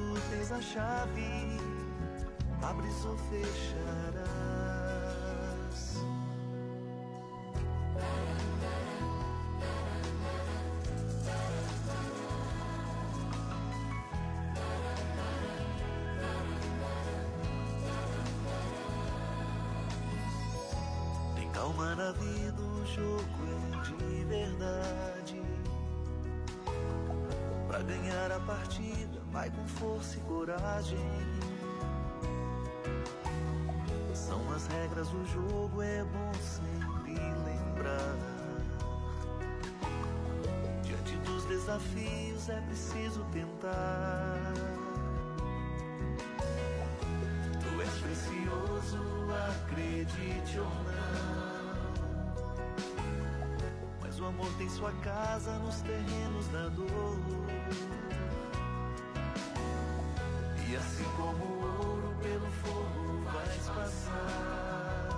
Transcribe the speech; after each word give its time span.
Tu 0.00 0.20
tens 0.30 0.50
a 0.52 0.60
chave, 0.60 1.60
abres 2.62 3.04
ou 3.04 3.16
fecharás. 3.28 4.30
Tem 21.34 21.50
calma 21.50 21.94
na 21.94 22.12
vida, 22.12 22.62
o 22.62 22.86
jogo 22.86 23.22
é 23.46 23.82
de 23.82 24.24
verdade. 24.24 25.42
Pra 27.68 27.82
ganhar 27.82 28.32
a 28.32 28.40
partida, 28.40 29.19
vai 29.32 29.50
com 29.50 29.66
força 29.66 30.16
e 30.16 30.20
coragem. 30.20 30.98
São 34.14 34.40
as 34.52 34.66
regras 34.66 35.08
do 35.08 35.24
jogo, 35.26 35.82
é 35.82 36.04
bom 36.04 36.32
sempre 36.34 37.14
lembrar. 37.14 38.16
Diante 40.82 41.16
dos 41.18 41.44
desafios 41.44 42.48
é 42.48 42.60
preciso 42.62 43.24
tentar. 43.32 44.52
Tu 47.60 47.80
és 47.80 47.90
precioso, 47.98 48.98
acredite 49.48 50.58
ou 50.58 50.64
não. 50.64 51.50
Mas 54.00 54.20
o 54.20 54.26
amor 54.26 54.52
tem 54.58 54.68
sua 54.68 54.92
casa 55.02 55.52
nos 55.60 55.80
terrenos 55.82 56.48
da 56.48 56.68
dor. 56.68 57.49
E 61.00 61.02
assim 61.02 61.10
como 61.16 61.44
ouro 61.64 62.14
pelo 62.20 62.50
fogo 62.62 63.22
vais 63.32 63.68
passar. 63.70 65.08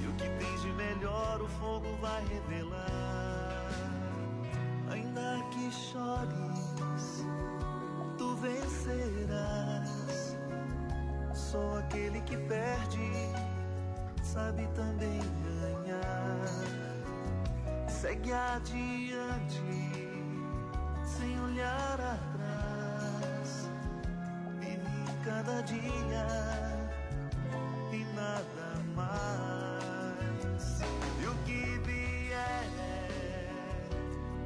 E 0.00 0.06
o 0.06 0.12
que 0.14 0.26
tens 0.26 0.62
de 0.62 0.72
melhor 0.72 1.42
o 1.42 1.48
fogo 1.48 1.94
vai 2.00 2.24
revelar. 2.26 3.68
Ainda 4.90 5.44
que 5.50 5.70
chores, 5.70 7.26
tu 8.16 8.34
vencerás. 8.36 10.34
Só 11.34 11.78
aquele 11.78 12.22
que 12.22 12.38
perde 12.38 13.12
sabe 14.22 14.66
também 14.68 15.20
ganhar. 15.60 16.46
Segue 17.88 18.32
adiante, 18.32 19.93
e 27.92 28.04
nada 28.14 28.82
mais. 28.94 30.64
E 31.22 31.26
o 31.26 31.34
que 31.44 31.78
vier, 31.86 32.68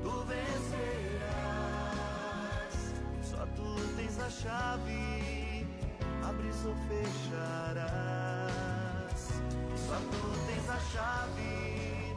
tu 0.03 0.25
vencerás. 0.25 1.35
Só 3.23 3.47
tu 3.57 3.75
tens 3.97 4.19
a 4.21 4.31
chave, 4.31 5.67
abres 6.23 6.65
ou 6.65 6.77
fecharás. 6.89 7.89
Só 9.77 9.97
tu 9.97 10.21
tens 10.47 10.69
a 10.71 10.79
chave, 10.93 12.17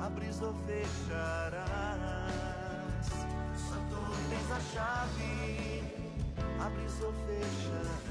abres 0.00 0.40
ou 0.40 0.54
fecharás. 0.66 1.60
Só 3.54 3.76
tu 3.90 4.00
tens 4.30 4.50
a 4.50 4.60
chave, 4.72 5.82
abres 6.58 7.02
ou 7.02 7.12
fecharás. 7.12 8.09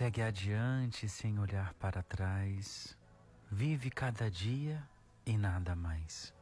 Segue 0.00 0.22
adiante 0.22 1.08
sem 1.10 1.38
olhar 1.38 1.74
para 1.74 2.02
trás. 2.02 2.96
Vive 3.50 3.90
cada 3.90 4.30
dia 4.30 4.82
e 5.26 5.36
nada 5.36 5.74
mais. 5.74 6.34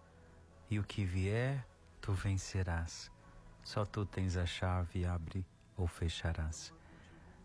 E 0.71 0.79
o 0.79 0.85
que 0.85 1.05
vier, 1.05 1.67
tu 2.01 2.13
vencerás. 2.13 3.11
Só 3.63 3.85
tu 3.85 4.05
tens 4.07 4.37
a 4.37 4.47
chave, 4.47 5.05
abre 5.05 5.45
ou 5.77 5.87
fecharás. 5.87 6.73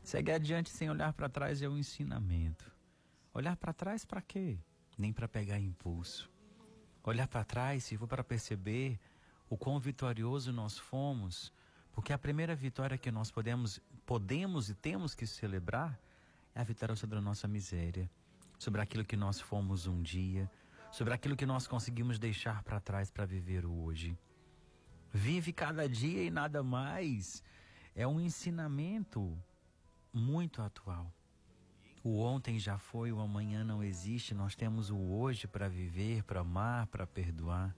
Segue 0.03 0.31
adiante 0.31 0.69
sem 0.69 0.89
olhar 0.89 1.13
para 1.13 1.29
trás 1.29 1.61
é 1.61 1.69
um 1.69 1.77
ensinamento. 1.77 2.71
Olhar 3.33 3.55
para 3.55 3.73
trás 3.73 4.05
para 4.05 4.21
quê? 4.21 4.57
Nem 4.97 5.13
para 5.13 5.27
pegar 5.27 5.59
impulso. 5.59 6.29
Olhar 7.03 7.27
para 7.27 7.43
trás 7.43 7.83
se 7.83 7.97
for 7.97 8.07
para 8.07 8.23
perceber 8.23 8.99
o 9.49 9.57
quão 9.57 9.79
vitorioso 9.79 10.51
nós 10.51 10.77
fomos, 10.77 11.51
porque 11.91 12.11
a 12.11 12.17
primeira 12.17 12.55
vitória 12.55 12.97
que 12.97 13.11
nós 13.11 13.29
podemos, 13.31 13.79
podemos 14.05 14.69
e 14.69 14.73
temos 14.73 15.13
que 15.13 15.27
celebrar 15.27 15.99
é 16.55 16.61
a 16.61 16.63
vitória 16.63 16.95
sobre 16.95 17.17
a 17.17 17.21
nossa 17.21 17.47
miséria, 17.47 18.09
sobre 18.57 18.81
aquilo 18.81 19.05
que 19.05 19.15
nós 19.15 19.39
fomos 19.39 19.87
um 19.87 20.01
dia, 20.01 20.49
sobre 20.93 21.11
aquilo 21.11 21.35
que 21.35 21.47
nós 21.47 21.65
conseguimos 21.65 22.19
deixar 22.19 22.61
para 22.61 22.79
trás 22.79 23.09
para 23.09 23.25
viver 23.25 23.65
o 23.65 23.73
hoje. 23.83 24.15
Vive 25.11 25.51
cada 25.51 25.89
dia 25.89 26.23
e 26.23 26.29
nada 26.29 26.61
mais. 26.61 27.43
É 27.95 28.05
um 28.05 28.19
ensinamento 28.19 29.35
muito 30.13 30.61
atual. 30.61 31.11
O 32.03 32.21
ontem 32.21 32.59
já 32.59 32.77
foi, 32.77 33.11
o 33.11 33.19
amanhã 33.19 33.63
não 33.63 33.83
existe. 33.83 34.35
Nós 34.35 34.55
temos 34.55 34.91
o 34.91 34.97
hoje 34.97 35.47
para 35.47 35.67
viver, 35.67 36.21
para 36.25 36.41
amar, 36.41 36.85
para 36.85 37.07
perdoar. 37.07 37.75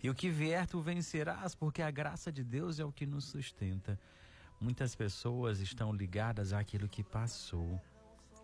E 0.00 0.08
o 0.08 0.14
que 0.14 0.30
vier 0.30 0.64
tu 0.64 0.80
vencerás, 0.80 1.56
porque 1.56 1.82
a 1.82 1.90
graça 1.90 2.30
de 2.30 2.44
Deus 2.44 2.78
é 2.78 2.84
o 2.84 2.92
que 2.92 3.04
nos 3.04 3.24
sustenta. 3.24 3.98
Muitas 4.60 4.94
pessoas 4.94 5.58
estão 5.58 5.92
ligadas 5.92 6.52
àquilo 6.52 6.88
que 6.88 7.02
passou, 7.02 7.82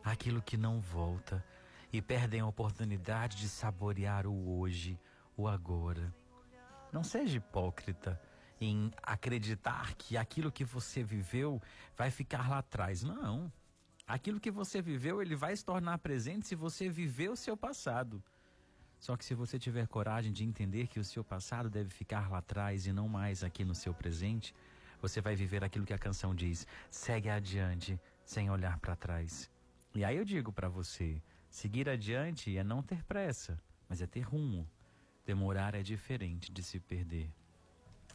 àquilo 0.03 0.43
que 0.43 0.57
não 0.57 0.81
volta 0.81 1.45
e 1.97 2.03
perdem 2.03 2.41
a 2.41 2.47
oportunidade 2.47 3.37
de 3.37 3.49
saborear 3.49 4.27
o 4.27 4.59
hoje, 4.59 4.99
o 5.37 5.47
agora. 5.47 6.13
Não 6.93 7.05
seja 7.05 7.37
hipócrita 7.37 8.21
em 8.61 8.91
acreditar 9.01 9.95
que 9.95 10.17
aquilo 10.17 10.51
que 10.51 10.65
você 10.65 11.05
viveu 11.05 11.63
vai 11.97 12.11
ficar 12.11 12.49
lá 12.51 12.59
atrás. 12.59 13.05
Não. 13.05 13.53
Aquilo 14.05 14.41
que 14.41 14.51
você 14.51 14.83
viveu, 14.83 15.23
ele 15.23 15.37
vai 15.37 15.55
se 15.55 15.65
tornar 15.65 15.99
presente 15.99 16.49
se 16.49 16.57
você 16.57 16.89
viver 16.89 17.31
o 17.31 17.37
seu 17.37 17.57
passado. 17.57 18.21
Só 18.99 19.17
que 19.17 19.25
se 19.25 19.33
você 19.33 19.57
tiver 19.57 19.87
coragem 19.87 20.33
de 20.33 20.43
entender 20.43 20.89
que 20.89 20.99
o 20.99 21.05
seu 21.05 21.23
passado 21.23 21.71
deve 21.71 21.91
ficar 21.91 22.29
lá 22.29 22.39
atrás 22.39 22.89
e 22.89 22.93
não 22.93 23.09
mais 23.09 23.45
aqui 23.45 23.65
no 23.65 23.75
seu 23.75 23.95
presente, 23.95 24.53
você 25.01 25.21
vai 25.21 25.37
viver 25.37 25.63
aquilo 25.63 25.87
que 25.87 25.95
a 25.95 25.99
canção 25.99 26.35
diz: 26.35 26.67
segue 26.91 27.29
adiante 27.29 28.01
sem 28.25 28.51
olhar 28.51 28.81
para 28.81 28.97
trás. 28.97 29.49
E 29.95 30.05
aí 30.05 30.17
eu 30.17 30.25
digo 30.25 30.53
para 30.53 30.69
você: 30.69 31.23
seguir 31.55 31.89
adiante 31.89 32.59
é 32.59 32.65
não 32.65 32.83
ter 32.83 33.05
pressa, 33.05 33.57
mas 33.89 34.03
é 34.03 34.07
ter 34.09 34.23
rumo. 34.23 34.69
Demorar 35.25 35.73
é 35.77 35.83
diferente 35.83 36.51
de 36.51 36.65
se 36.65 36.81
perder. 36.81 37.33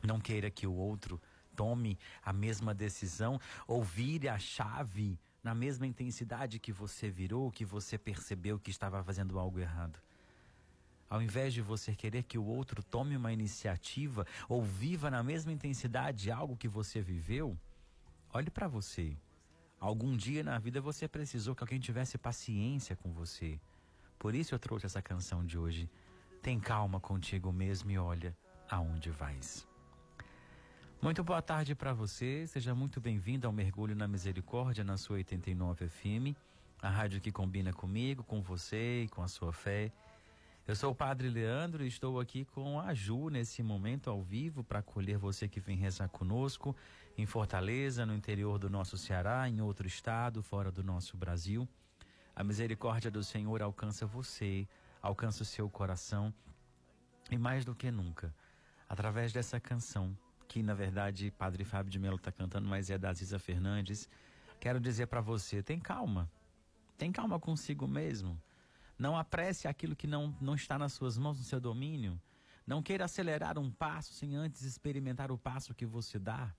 Não 0.04 0.20
queira 0.20 0.52
que 0.52 0.68
o 0.68 0.74
outro 0.74 1.22
tome 1.56 1.98
a 2.22 2.34
mesma 2.34 2.74
decisão 2.74 3.40
ou 3.66 3.82
vire 3.82 4.28
a 4.28 4.38
chave 4.38 5.18
na 5.42 5.56
mesma 5.56 5.88
intensidade 5.88 6.60
que 6.60 6.74
você 6.74 7.10
virou, 7.10 7.50
que 7.50 7.64
você 7.64 7.98
percebeu 7.98 8.60
que 8.60 8.72
estava 8.72 9.02
fazendo 9.02 9.40
algo 9.40 9.58
errado. 9.58 9.98
Ao 11.10 11.22
invés 11.22 11.54
de 11.54 11.62
você 11.62 11.96
querer 11.96 12.24
que 12.24 12.38
o 12.38 12.46
outro 12.46 12.84
tome 12.84 13.16
uma 13.16 13.32
iniciativa 13.32 14.28
ou 14.50 14.62
viva 14.62 15.10
na 15.10 15.24
mesma 15.24 15.54
intensidade 15.54 16.30
algo 16.30 16.58
que 16.58 16.68
você 16.68 17.02
viveu, 17.02 17.58
olhe 18.34 18.50
para 18.50 18.68
você. 18.68 19.18
Algum 19.80 20.18
dia 20.18 20.44
na 20.44 20.60
vida 20.60 20.82
você 20.82 21.08
precisou 21.08 21.56
que 21.56 21.64
alguém 21.64 21.80
tivesse 21.80 22.18
paciência 22.18 22.98
com 22.98 23.14
você. 23.14 23.58
Por 24.18 24.36
isso 24.36 24.54
eu 24.54 24.60
trouxe 24.60 24.86
essa 24.86 25.02
canção 25.02 25.46
de 25.46 25.58
hoje. 25.58 25.90
Tem 26.42 26.60
calma 26.60 27.00
contigo 27.00 27.52
mesmo 27.54 27.90
e 27.90 27.98
olha 27.98 28.36
aonde 28.70 29.10
vais. 29.10 29.66
Muito 31.02 31.24
boa 31.24 31.42
tarde 31.42 31.74
para 31.76 31.94
você. 31.94 32.46
Seja 32.46 32.76
muito 32.76 33.00
bem-vindo 33.00 33.48
ao 33.48 33.54
Mergulho 33.54 33.96
na 33.96 34.06
Misericórdia 34.06 34.84
na 34.84 34.98
sua 34.98 35.16
89 35.16 35.88
FM, 35.88 36.36
a 36.82 36.90
rádio 36.90 37.22
que 37.22 37.32
combina 37.32 37.72
comigo, 37.72 38.22
com 38.22 38.42
você 38.42 39.04
e 39.04 39.08
com 39.08 39.22
a 39.22 39.30
sua 39.30 39.54
fé. 39.54 39.94
Eu 40.68 40.76
sou 40.76 40.92
o 40.92 40.96
Padre 40.96 41.30
Leandro 41.30 41.84
e 41.84 41.88
estou 41.88 42.20
aqui 42.20 42.46
com 42.46 42.80
a 42.80 42.94
Ju 42.94 43.30
nesse 43.30 43.64
momento 43.64 44.10
ao 44.10 44.22
vivo 44.22 44.64
para 44.64 44.80
acolher 44.80 45.18
você 45.18 45.48
que 45.48 45.60
vem 45.60 45.76
rezar 45.76 46.08
conosco 46.10 46.76
em 47.18 47.26
Fortaleza, 47.26 48.06
no 48.06 48.14
interior 48.14 48.60
do 48.60 48.70
nosso 48.70 48.98
Ceará, 48.98 49.50
em 49.50 49.62
outro 49.62 49.88
estado, 49.88 50.44
fora 50.44 50.72
do 50.72 50.84
nosso 50.84 51.18
Brasil. 51.18 51.68
A 52.36 52.44
misericórdia 52.44 53.10
do 53.10 53.24
Senhor 53.24 53.62
alcança 53.62 54.06
você, 54.06 54.68
alcança 55.02 55.42
o 55.44 55.46
seu 55.46 55.70
coração 55.70 56.34
e 57.32 57.38
mais 57.38 57.66
do 57.66 57.74
que 57.74 57.90
nunca, 57.90 58.34
através 58.88 59.34
dessa 59.34 59.60
canção, 59.60 60.16
que 60.48 60.62
na 60.62 60.74
verdade 60.74 61.32
Padre 61.32 61.64
Fábio 61.64 61.92
de 61.92 62.00
Mello 62.00 62.16
está 62.16 62.32
cantando, 62.32 62.68
mas 62.68 62.90
é 62.90 62.98
da 62.98 63.12
Ziza 63.14 63.40
Fernandes, 63.40 64.08
quero 64.60 64.80
dizer 64.80 65.08
para 65.08 65.22
você: 65.22 65.62
tem 65.64 65.80
calma, 65.80 66.30
tem 66.98 67.12
calma 67.12 67.40
consigo 67.40 67.88
mesmo. 67.88 68.40
Não 69.00 69.18
apresse 69.18 69.66
aquilo 69.66 69.96
que 69.96 70.06
não, 70.06 70.36
não 70.42 70.56
está 70.56 70.78
nas 70.78 70.92
suas 70.92 71.18
mãos, 71.18 71.38
no 71.38 71.46
seu 71.46 71.62
domínio. 71.62 72.22
Não 72.68 72.84
queira 72.84 73.06
acelerar 73.06 73.58
um 73.58 73.72
passo 73.72 74.14
sem 74.14 74.36
antes 74.36 74.64
experimentar 74.64 75.32
o 75.32 75.38
passo 75.38 75.74
que 75.74 75.86
você 75.86 76.20
dá. 76.20 76.54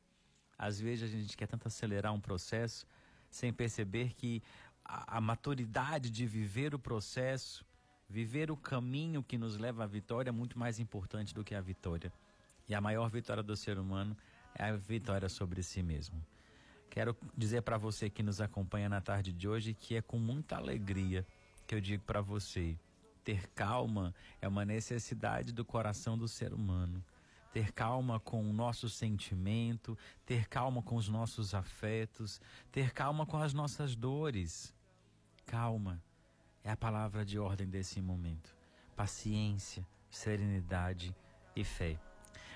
Às 0.56 0.80
vezes 0.80 1.04
a 1.04 1.06
gente 1.06 1.36
quer 1.36 1.46
tanto 1.46 1.68
acelerar 1.68 2.14
um 2.14 2.20
processo 2.20 2.86
sem 3.30 3.52
perceber 3.52 4.14
que 4.14 4.42
a, 4.82 5.18
a 5.18 5.20
maturidade 5.20 6.10
de 6.10 6.26
viver 6.26 6.74
o 6.74 6.78
processo, 6.78 7.62
viver 8.08 8.50
o 8.50 8.56
caminho 8.56 9.22
que 9.22 9.36
nos 9.36 9.58
leva 9.58 9.84
à 9.84 9.86
vitória 9.86 10.30
é 10.30 10.32
muito 10.32 10.58
mais 10.58 10.78
importante 10.78 11.34
do 11.34 11.44
que 11.44 11.54
a 11.54 11.60
vitória. 11.60 12.10
E 12.66 12.74
a 12.74 12.80
maior 12.80 13.10
vitória 13.10 13.42
do 13.42 13.54
ser 13.54 13.78
humano 13.78 14.16
é 14.54 14.64
a 14.64 14.76
vitória 14.76 15.28
sobre 15.28 15.62
si 15.62 15.82
mesmo. 15.82 16.24
Quero 16.88 17.14
dizer 17.36 17.62
para 17.62 17.76
você 17.76 18.08
que 18.08 18.22
nos 18.22 18.40
acompanha 18.40 18.88
na 18.88 19.00
tarde 19.00 19.30
de 19.30 19.46
hoje 19.46 19.74
que 19.74 19.94
é 19.94 20.02
com 20.02 20.18
muita 20.18 20.56
alegria 20.56 21.26
que 21.70 21.74
eu 21.76 21.80
digo 21.80 22.02
para 22.02 22.20
você: 22.20 22.76
ter 23.22 23.46
calma 23.50 24.12
é 24.40 24.48
uma 24.48 24.64
necessidade 24.64 25.52
do 25.52 25.64
coração 25.64 26.18
do 26.18 26.26
ser 26.26 26.52
humano. 26.52 27.04
Ter 27.52 27.72
calma 27.72 28.18
com 28.18 28.42
o 28.42 28.52
nosso 28.52 28.88
sentimento, 28.88 29.96
ter 30.26 30.48
calma 30.48 30.82
com 30.82 30.96
os 30.96 31.08
nossos 31.08 31.54
afetos, 31.54 32.40
ter 32.72 32.92
calma 32.92 33.24
com 33.24 33.36
as 33.36 33.54
nossas 33.54 33.94
dores. 33.94 34.74
Calma 35.46 36.02
é 36.64 36.72
a 36.72 36.76
palavra 36.76 37.24
de 37.24 37.38
ordem 37.38 37.68
desse 37.68 38.02
momento. 38.02 38.52
Paciência, 38.96 39.86
serenidade 40.10 41.14
e 41.54 41.62
fé. 41.62 42.00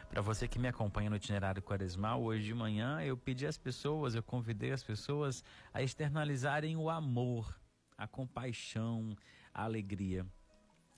Para 0.08 0.22
você 0.22 0.48
que 0.48 0.58
me 0.58 0.66
acompanha 0.66 1.08
no 1.08 1.16
itinerário 1.16 1.62
quaresmal, 1.62 2.20
hoje 2.20 2.44
de 2.44 2.54
manhã 2.54 3.00
eu 3.00 3.16
pedi 3.16 3.46
às 3.46 3.56
pessoas, 3.56 4.16
eu 4.16 4.24
convidei 4.24 4.72
as 4.72 4.82
pessoas 4.82 5.44
a 5.72 5.82
externalizarem 5.82 6.76
o 6.76 6.90
amor 6.90 7.54
a 7.96 8.06
compaixão, 8.06 9.16
a 9.52 9.64
alegria. 9.64 10.26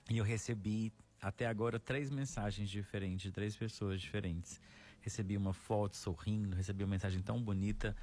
E 0.09 0.17
eu 0.17 0.23
recebi 0.23 0.93
até 1.21 1.45
agora 1.45 1.79
três 1.79 2.09
mensagens 2.09 2.69
diferentes, 2.69 3.21
de 3.23 3.31
três 3.31 3.55
pessoas 3.55 4.01
diferentes. 4.01 4.59
Recebi 5.01 5.37
uma 5.37 5.53
foto 5.53 5.95
sorrindo, 5.95 6.55
recebi 6.55 6.83
uma 6.83 6.91
mensagem 6.91 7.21
tão 7.21 7.41
bonita. 7.41 7.95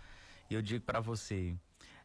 E 0.51 0.55
eu 0.55 0.63
digo 0.63 0.85
para 0.85 1.01
você, 1.01 1.57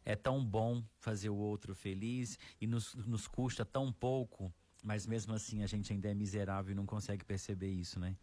é 0.04 0.16
tão 0.16 0.44
bom 0.44 0.82
fazer 0.98 1.28
o 1.28 1.36
outro 1.36 1.74
feliz 1.74 2.38
e 2.60 2.66
nos, 2.66 2.94
nos 2.94 3.28
custa 3.28 3.64
tão 3.64 3.92
pouco, 3.92 4.52
mas 4.82 5.06
mesmo 5.06 5.34
assim 5.34 5.62
a 5.62 5.66
gente 5.66 5.92
ainda 5.92 6.10
é 6.10 6.14
miserável 6.14 6.72
e 6.72 6.74
não 6.74 6.86
consegue 6.86 7.24
perceber 7.24 7.70
isso, 7.70 8.00
né? 8.00 8.16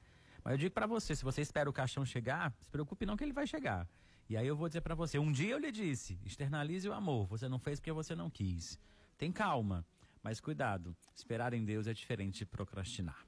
Mas 0.43 0.53
eu 0.53 0.57
digo 0.57 0.73
para 0.73 0.87
você, 0.87 1.15
se 1.15 1.23
você 1.23 1.41
espera 1.41 1.69
o 1.69 1.73
caixão 1.73 2.05
chegar, 2.05 2.53
se 2.61 2.69
preocupe 2.69 3.05
não 3.05 3.17
que 3.17 3.23
ele 3.23 3.33
vai 3.33 3.45
chegar. 3.45 3.87
E 4.29 4.35
aí 4.35 4.45
eu 4.45 4.55
vou 4.55 4.67
dizer 4.67 4.81
para 4.81 4.93
você, 4.93 5.17
um 5.17 5.31
dia 5.31 5.51
eu 5.51 5.57
lhe 5.57 5.71
disse, 5.71 6.19
externalize 6.25 6.87
o 6.87 6.93
amor, 6.93 7.27
você 7.27 7.47
não 7.47 7.57
fez 7.57 7.79
porque 7.79 7.93
você 7.93 8.13
não 8.13 8.29
quis. 8.29 8.77
Tem 9.17 9.31
calma, 9.31 9.85
mas 10.21 10.41
cuidado, 10.41 10.95
esperar 11.15 11.53
em 11.53 11.63
Deus 11.63 11.87
é 11.87 11.93
diferente 11.93 12.39
de 12.39 12.45
procrastinar. 12.45 13.25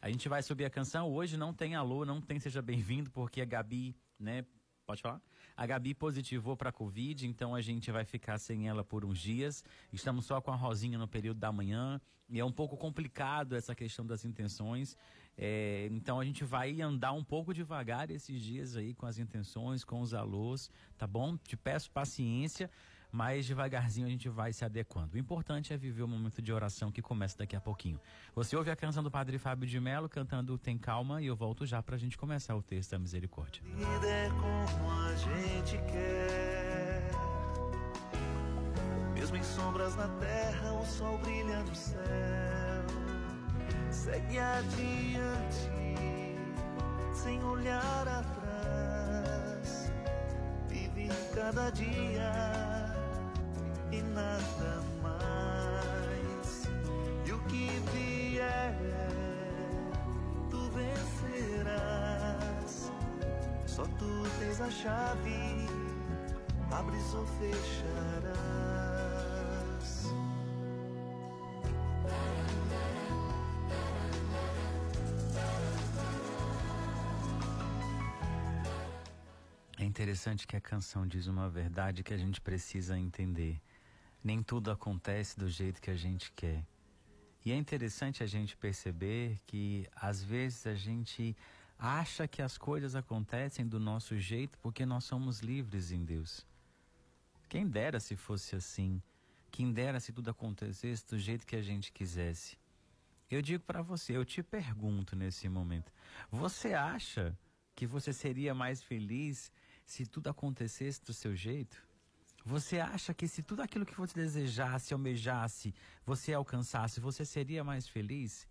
A 0.00 0.08
gente 0.10 0.28
vai 0.30 0.42
subir 0.42 0.64
a 0.64 0.70
canção, 0.70 1.12
hoje 1.12 1.36
não 1.36 1.52
tem 1.52 1.74
alô, 1.74 2.06
não 2.06 2.22
tem 2.22 2.40
seja 2.40 2.62
bem-vindo, 2.62 3.10
porque 3.10 3.42
a 3.42 3.44
Gabi, 3.44 3.94
né, 4.18 4.46
pode 4.86 5.02
falar? 5.02 5.20
A 5.54 5.66
Gabi 5.66 5.94
positivou 5.94 6.56
para 6.56 6.72
Covid, 6.72 7.26
então 7.26 7.54
a 7.54 7.60
gente 7.60 7.92
vai 7.92 8.06
ficar 8.06 8.38
sem 8.38 8.66
ela 8.66 8.82
por 8.82 9.04
uns 9.04 9.18
dias. 9.18 9.62
Estamos 9.92 10.24
só 10.24 10.40
com 10.40 10.50
a 10.50 10.56
Rosinha 10.56 10.96
no 10.96 11.06
período 11.06 11.38
da 11.38 11.52
manhã, 11.52 12.00
e 12.30 12.40
é 12.40 12.44
um 12.44 12.50
pouco 12.50 12.78
complicado 12.78 13.54
essa 13.54 13.74
questão 13.74 14.06
das 14.06 14.24
intenções. 14.24 14.96
É, 15.36 15.88
então 15.90 16.20
a 16.20 16.24
gente 16.24 16.44
vai 16.44 16.80
andar 16.82 17.12
um 17.12 17.24
pouco 17.24 17.54
devagar 17.54 18.10
esses 18.10 18.42
dias 18.42 18.76
aí 18.76 18.94
com 18.94 19.06
as 19.06 19.18
intenções, 19.18 19.84
com 19.84 20.00
os 20.00 20.12
alôs, 20.12 20.70
tá 20.98 21.06
bom? 21.06 21.36
Te 21.36 21.56
peço 21.56 21.90
paciência, 21.90 22.70
mas 23.10 23.46
devagarzinho 23.46 24.06
a 24.06 24.10
gente 24.10 24.28
vai 24.28 24.52
se 24.52 24.64
adequando. 24.64 25.14
O 25.14 25.18
importante 25.18 25.72
é 25.72 25.76
viver 25.76 26.02
o 26.02 26.08
momento 26.08 26.42
de 26.42 26.52
oração 26.52 26.92
que 26.92 27.00
começa 27.00 27.38
daqui 27.38 27.56
a 27.56 27.60
pouquinho. 27.60 27.98
Você 28.34 28.54
ouve 28.54 28.70
a 28.70 28.76
canção 28.76 29.02
do 29.02 29.10
Padre 29.10 29.38
Fábio 29.38 29.66
de 29.66 29.80
Mello 29.80 30.08
cantando 30.08 30.58
Tem 30.58 30.76
Calma 30.76 31.22
e 31.22 31.26
eu 31.26 31.36
volto 31.36 31.64
já 31.64 31.82
pra 31.82 31.96
gente 31.96 32.18
começar 32.18 32.54
o 32.54 32.62
texto 32.62 32.90
da 32.90 32.98
misericórdia. 32.98 33.62
Vida 33.64 34.06
é 34.06 34.28
como 34.28 34.90
a 34.90 35.14
gente 35.14 35.76
quer. 35.90 37.10
Mesmo 39.14 39.36
em 39.36 39.42
sombras 39.42 39.96
na 39.96 40.08
terra, 40.18 40.72
o 40.74 40.84
sol 40.84 41.18
brilha 41.18 41.62
no 41.62 41.74
céu 41.74 42.50
segue 43.92 44.38
adiante, 44.38 45.70
sem 47.12 47.42
olhar 47.44 48.06
atrás. 48.06 49.92
Vive 50.68 51.08
cada 51.34 51.70
dia 51.70 52.32
e 53.90 54.02
nada 54.02 54.82
mais. 55.02 56.68
E 57.26 57.32
o 57.32 57.38
que 57.44 57.68
vier, 57.92 58.76
tu 60.50 60.70
vencerás. 60.70 62.12
Só 63.66 63.82
tu 63.82 64.22
tens 64.38 64.60
a 64.60 64.70
chave, 64.70 65.68
abres 66.70 67.14
ou 67.14 67.26
fecharás. 67.26 68.69
Interessante 79.90 80.46
que 80.46 80.54
a 80.56 80.60
canção 80.60 81.04
diz 81.04 81.26
uma 81.26 81.50
verdade 81.50 82.04
que 82.04 82.14
a 82.14 82.16
gente 82.16 82.40
precisa 82.40 82.96
entender. 82.96 83.60
Nem 84.22 84.40
tudo 84.40 84.70
acontece 84.70 85.36
do 85.36 85.48
jeito 85.48 85.82
que 85.82 85.90
a 85.90 85.96
gente 85.96 86.30
quer. 86.30 86.64
E 87.44 87.50
é 87.50 87.56
interessante 87.56 88.22
a 88.22 88.26
gente 88.26 88.56
perceber 88.56 89.40
que 89.48 89.88
às 89.96 90.22
vezes 90.22 90.64
a 90.64 90.76
gente 90.76 91.36
acha 91.76 92.28
que 92.28 92.40
as 92.40 92.56
coisas 92.56 92.94
acontecem 92.94 93.66
do 93.66 93.80
nosso 93.80 94.16
jeito 94.16 94.56
porque 94.58 94.86
nós 94.86 95.02
somos 95.02 95.40
livres 95.40 95.90
em 95.90 96.04
Deus. 96.04 96.46
Quem 97.48 97.66
dera 97.66 97.98
se 97.98 98.14
fosse 98.14 98.54
assim. 98.54 99.02
Quem 99.50 99.72
dera 99.72 99.98
se 99.98 100.12
tudo 100.12 100.30
acontecesse 100.30 101.04
do 101.04 101.18
jeito 101.18 101.44
que 101.44 101.56
a 101.56 101.62
gente 101.62 101.90
quisesse. 101.90 102.56
Eu 103.28 103.42
digo 103.42 103.64
para 103.64 103.82
você, 103.82 104.16
eu 104.16 104.24
te 104.24 104.40
pergunto 104.40 105.16
nesse 105.16 105.48
momento: 105.48 105.92
você 106.30 106.74
acha 106.74 107.36
que 107.74 107.86
você 107.86 108.12
seria 108.12 108.54
mais 108.54 108.82
feliz 108.82 109.50
se 109.90 110.06
tudo 110.06 110.30
acontecesse 110.30 111.02
do 111.02 111.12
seu 111.12 111.34
jeito? 111.34 111.76
Você 112.44 112.78
acha 112.78 113.12
que 113.12 113.26
se 113.26 113.42
tudo 113.42 113.60
aquilo 113.60 113.84
que 113.84 113.96
você 113.96 114.14
desejasse, 114.14 114.94
almejasse, 114.94 115.74
você 116.06 116.32
alcançasse, 116.32 117.00
você 117.00 117.24
seria 117.24 117.64
mais 117.64 117.88
feliz? 117.88 118.46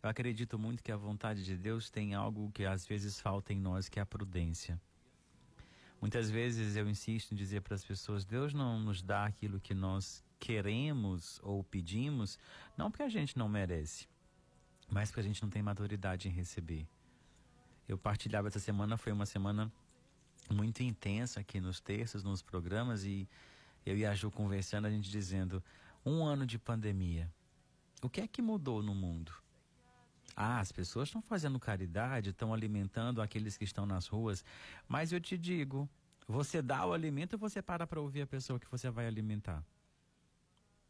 Eu 0.00 0.08
acredito 0.08 0.56
muito 0.56 0.84
que 0.84 0.92
a 0.92 0.96
vontade 0.96 1.44
de 1.44 1.56
Deus 1.56 1.90
tem 1.90 2.14
algo 2.14 2.50
que 2.52 2.64
às 2.64 2.86
vezes 2.86 3.18
falta 3.18 3.52
em 3.52 3.58
nós, 3.58 3.88
que 3.88 3.98
é 3.98 4.02
a 4.02 4.06
prudência. 4.06 4.80
Muitas 6.00 6.30
vezes 6.30 6.76
eu 6.76 6.88
insisto 6.88 7.32
em 7.32 7.36
dizer 7.36 7.62
para 7.62 7.74
as 7.74 7.84
pessoas: 7.84 8.24
Deus 8.24 8.54
não 8.54 8.78
nos 8.78 9.02
dá 9.02 9.24
aquilo 9.24 9.60
que 9.60 9.74
nós 9.74 10.22
queremos 10.38 11.40
ou 11.42 11.64
pedimos, 11.64 12.38
não 12.76 12.88
porque 12.90 13.02
a 13.02 13.08
gente 13.08 13.36
não 13.36 13.48
merece, 13.48 14.06
mas 14.88 15.08
porque 15.08 15.20
a 15.20 15.24
gente 15.24 15.42
não 15.42 15.50
tem 15.50 15.62
maturidade 15.62 16.28
em 16.28 16.30
receber. 16.30 16.86
Eu 17.88 17.98
partilhava 17.98 18.48
essa 18.48 18.60
semana, 18.60 18.96
foi 18.96 19.12
uma 19.12 19.26
semana 19.26 19.72
muito 20.50 20.82
intensa 20.82 21.40
aqui 21.40 21.60
nos 21.60 21.80
terços, 21.80 22.22
nos 22.22 22.42
programas, 22.42 23.04
e 23.04 23.28
eu 23.84 23.96
e 23.96 24.04
a 24.04 24.14
Ju 24.14 24.30
conversando, 24.30 24.86
a 24.86 24.90
gente 24.90 25.10
dizendo: 25.10 25.62
um 26.04 26.24
ano 26.24 26.46
de 26.46 26.58
pandemia. 26.58 27.30
O 28.02 28.08
que 28.08 28.20
é 28.20 28.28
que 28.28 28.42
mudou 28.42 28.82
no 28.82 28.94
mundo? 28.94 29.32
Ah, 30.36 30.60
as 30.60 30.72
pessoas 30.72 31.08
estão 31.08 31.22
fazendo 31.22 31.58
caridade, 31.60 32.30
estão 32.30 32.52
alimentando 32.52 33.22
aqueles 33.22 33.56
que 33.56 33.64
estão 33.64 33.86
nas 33.86 34.06
ruas, 34.06 34.44
mas 34.88 35.12
eu 35.12 35.20
te 35.20 35.38
digo, 35.38 35.88
você 36.26 36.60
dá 36.60 36.84
o 36.84 36.92
alimento 36.92 37.36
e 37.36 37.38
você 37.38 37.62
para 37.62 37.86
para 37.86 38.00
ouvir 38.00 38.22
a 38.22 38.26
pessoa 38.26 38.58
que 38.58 38.70
você 38.70 38.90
vai 38.90 39.06
alimentar. 39.06 39.64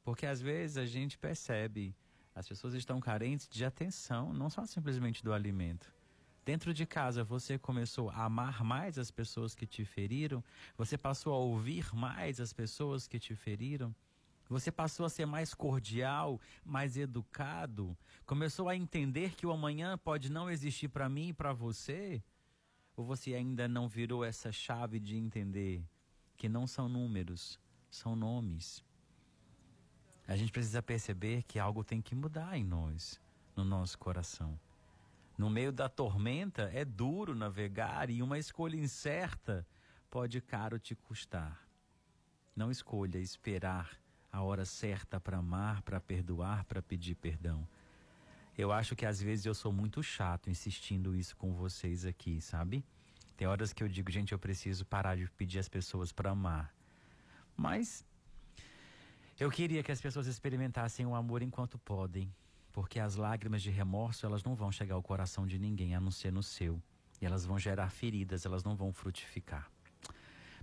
Porque 0.02 0.26
às 0.26 0.40
vezes 0.40 0.76
a 0.76 0.86
gente 0.86 1.18
percebe, 1.18 1.94
as 2.34 2.48
pessoas 2.48 2.74
estão 2.74 3.00
carentes 3.00 3.48
de 3.48 3.64
atenção, 3.64 4.32
não 4.32 4.48
só 4.48 4.64
simplesmente 4.66 5.22
do 5.22 5.32
alimento. 5.32 5.92
Dentro 6.44 6.74
de 6.74 6.84
casa 6.84 7.24
você 7.24 7.58
começou 7.58 8.10
a 8.10 8.24
amar 8.24 8.62
mais 8.62 8.98
as 8.98 9.10
pessoas 9.10 9.54
que 9.54 9.66
te 9.66 9.82
feriram, 9.84 10.44
você 10.76 10.98
passou 10.98 11.32
a 11.32 11.38
ouvir 11.38 11.94
mais 11.94 12.38
as 12.38 12.52
pessoas 12.52 13.08
que 13.08 13.18
te 13.18 13.34
feriram. 13.34 13.94
Você 14.50 14.70
passou 14.70 15.06
a 15.06 15.08
ser 15.08 15.24
mais 15.24 15.54
cordial, 15.54 16.38
mais 16.62 16.98
educado, 16.98 17.96
começou 18.26 18.68
a 18.68 18.76
entender 18.76 19.34
que 19.34 19.46
o 19.46 19.52
amanhã 19.52 19.96
pode 19.96 20.30
não 20.30 20.50
existir 20.50 20.88
para 20.88 21.08
mim 21.08 21.28
e 21.28 21.32
para 21.32 21.54
você? 21.54 22.22
Ou 22.94 23.06
você 23.06 23.34
ainda 23.34 23.66
não 23.66 23.88
virou 23.88 24.22
essa 24.22 24.52
chave 24.52 25.00
de 25.00 25.16
entender 25.16 25.82
que 26.36 26.46
não 26.46 26.66
são 26.66 26.90
números, 26.90 27.58
são 27.90 28.14
nomes? 28.14 28.84
A 30.28 30.36
gente 30.36 30.52
precisa 30.52 30.82
perceber 30.82 31.42
que 31.44 31.58
algo 31.58 31.82
tem 31.82 32.02
que 32.02 32.14
mudar 32.14 32.56
em 32.56 32.64
nós, 32.64 33.18
no 33.56 33.64
nosso 33.64 33.98
coração. 33.98 34.58
No 35.36 35.50
meio 35.50 35.72
da 35.72 35.88
tormenta 35.88 36.70
é 36.72 36.84
duro 36.84 37.34
navegar 37.34 38.08
e 38.08 38.22
uma 38.22 38.38
escolha 38.38 38.76
incerta 38.76 39.66
pode 40.08 40.40
caro 40.40 40.78
te 40.78 40.94
custar. 40.94 41.60
Não 42.54 42.70
escolha 42.70 43.18
esperar 43.18 43.98
a 44.30 44.42
hora 44.42 44.64
certa 44.64 45.20
para 45.20 45.38
amar, 45.38 45.82
para 45.82 46.00
perdoar, 46.00 46.64
para 46.64 46.80
pedir 46.80 47.16
perdão. 47.16 47.66
Eu 48.56 48.70
acho 48.70 48.94
que 48.94 49.04
às 49.04 49.20
vezes 49.20 49.44
eu 49.44 49.54
sou 49.54 49.72
muito 49.72 50.02
chato 50.02 50.48
insistindo 50.48 51.16
isso 51.16 51.36
com 51.36 51.52
vocês 51.52 52.04
aqui, 52.04 52.40
sabe? 52.40 52.84
Tem 53.36 53.48
horas 53.48 53.72
que 53.72 53.82
eu 53.82 53.88
digo, 53.88 54.12
gente, 54.12 54.30
eu 54.30 54.38
preciso 54.38 54.86
parar 54.86 55.16
de 55.16 55.28
pedir 55.30 55.58
as 55.58 55.68
pessoas 55.68 56.12
para 56.12 56.30
amar. 56.30 56.72
Mas 57.56 58.04
eu 59.38 59.50
queria 59.50 59.82
que 59.82 59.90
as 59.90 60.00
pessoas 60.00 60.28
experimentassem 60.28 61.04
o 61.04 61.16
amor 61.16 61.42
enquanto 61.42 61.76
podem, 61.78 62.32
porque 62.74 62.98
as 62.98 63.14
lágrimas 63.14 63.62
de 63.62 63.70
remorso, 63.70 64.26
elas 64.26 64.42
não 64.42 64.56
vão 64.56 64.72
chegar 64.72 64.96
ao 64.96 65.02
coração 65.02 65.46
de 65.46 65.60
ninguém, 65.60 65.94
a 65.94 66.00
não 66.00 66.10
ser 66.10 66.32
no 66.32 66.42
seu. 66.42 66.82
E 67.22 67.24
elas 67.24 67.46
vão 67.46 67.56
gerar 67.56 67.88
feridas, 67.88 68.44
elas 68.44 68.64
não 68.64 68.74
vão 68.74 68.92
frutificar. 68.92 69.70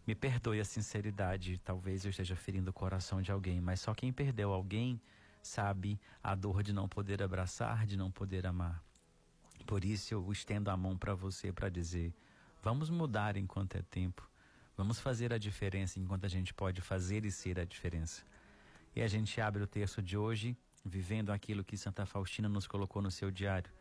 Me 0.05 0.13
perdoe 0.13 0.59
a 0.59 0.65
sinceridade, 0.65 1.57
talvez 1.63 2.03
eu 2.03 2.09
esteja 2.09 2.35
ferindo 2.35 2.69
o 2.69 2.73
coração 2.73 3.21
de 3.21 3.31
alguém, 3.31 3.61
mas 3.61 3.79
só 3.79 3.93
quem 3.93 4.11
perdeu 4.11 4.51
alguém 4.51 5.01
sabe 5.41 5.97
a 6.21 6.35
dor 6.35 6.61
de 6.63 6.73
não 6.73 6.85
poder 6.85 7.23
abraçar, 7.23 7.85
de 7.85 7.95
não 7.95 8.11
poder 8.11 8.45
amar. 8.45 8.83
Por 9.65 9.85
isso 9.85 10.13
eu 10.13 10.31
estendo 10.33 10.69
a 10.69 10.75
mão 10.75 10.97
para 10.97 11.15
você 11.15 11.53
para 11.53 11.69
dizer: 11.69 12.13
vamos 12.61 12.89
mudar 12.89 13.37
enquanto 13.37 13.77
é 13.77 13.81
tempo. 13.83 14.29
Vamos 14.75 14.99
fazer 14.99 15.31
a 15.31 15.37
diferença 15.37 15.97
enquanto 15.97 16.25
a 16.25 16.29
gente 16.29 16.53
pode 16.53 16.81
fazer 16.81 17.23
e 17.23 17.31
ser 17.31 17.57
a 17.57 17.63
diferença. 17.63 18.21
E 18.93 19.01
a 19.01 19.07
gente 19.07 19.39
abre 19.39 19.63
o 19.63 19.67
texto 19.67 20.01
de 20.01 20.17
hoje, 20.17 20.57
vivendo 20.83 21.31
aquilo 21.31 21.63
que 21.63 21.77
Santa 21.77 22.05
Faustina 22.05 22.49
nos 22.49 22.67
colocou 22.67 23.01
no 23.01 23.11
seu 23.11 23.31
diário. 23.31 23.71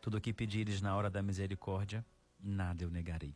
Tudo 0.00 0.18
o 0.18 0.20
que 0.20 0.32
pedires 0.32 0.80
na 0.80 0.96
hora 0.96 1.10
da 1.10 1.22
misericórdia, 1.22 2.04
nada 2.40 2.82
eu 2.82 2.90
negarei. 2.90 3.34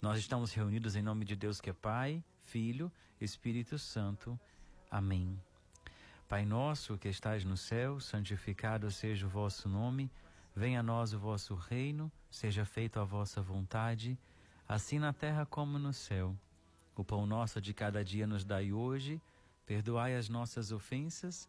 Nós 0.00 0.18
estamos 0.18 0.52
reunidos 0.52 0.94
em 0.96 1.02
nome 1.02 1.24
de 1.24 1.34
Deus 1.34 1.60
que 1.60 1.70
é 1.70 1.72
Pai, 1.72 2.22
Filho, 2.44 2.90
Espírito 3.20 3.78
Santo. 3.78 4.38
Amém. 4.90 5.38
Pai 6.28 6.44
nosso 6.44 6.98
que 6.98 7.08
estais 7.08 7.44
no 7.44 7.56
céu, 7.56 7.98
santificado 7.98 8.90
seja 8.90 9.26
o 9.26 9.30
vosso 9.30 9.68
nome. 9.68 10.10
Venha 10.54 10.80
a 10.80 10.82
nós 10.82 11.12
o 11.12 11.18
vosso 11.18 11.54
reino, 11.54 12.12
seja 12.30 12.64
feita 12.64 13.00
a 13.00 13.04
vossa 13.04 13.40
vontade, 13.40 14.18
assim 14.68 14.98
na 14.98 15.12
terra 15.12 15.46
como 15.46 15.78
no 15.78 15.92
céu. 15.92 16.36
O 16.94 17.04
pão 17.04 17.26
nosso 17.26 17.60
de 17.60 17.72
cada 17.72 18.04
dia 18.04 18.26
nos 18.26 18.44
dai 18.44 18.72
hoje, 18.72 19.22
perdoai 19.64 20.16
as 20.16 20.28
nossas 20.28 20.72
ofensas, 20.72 21.48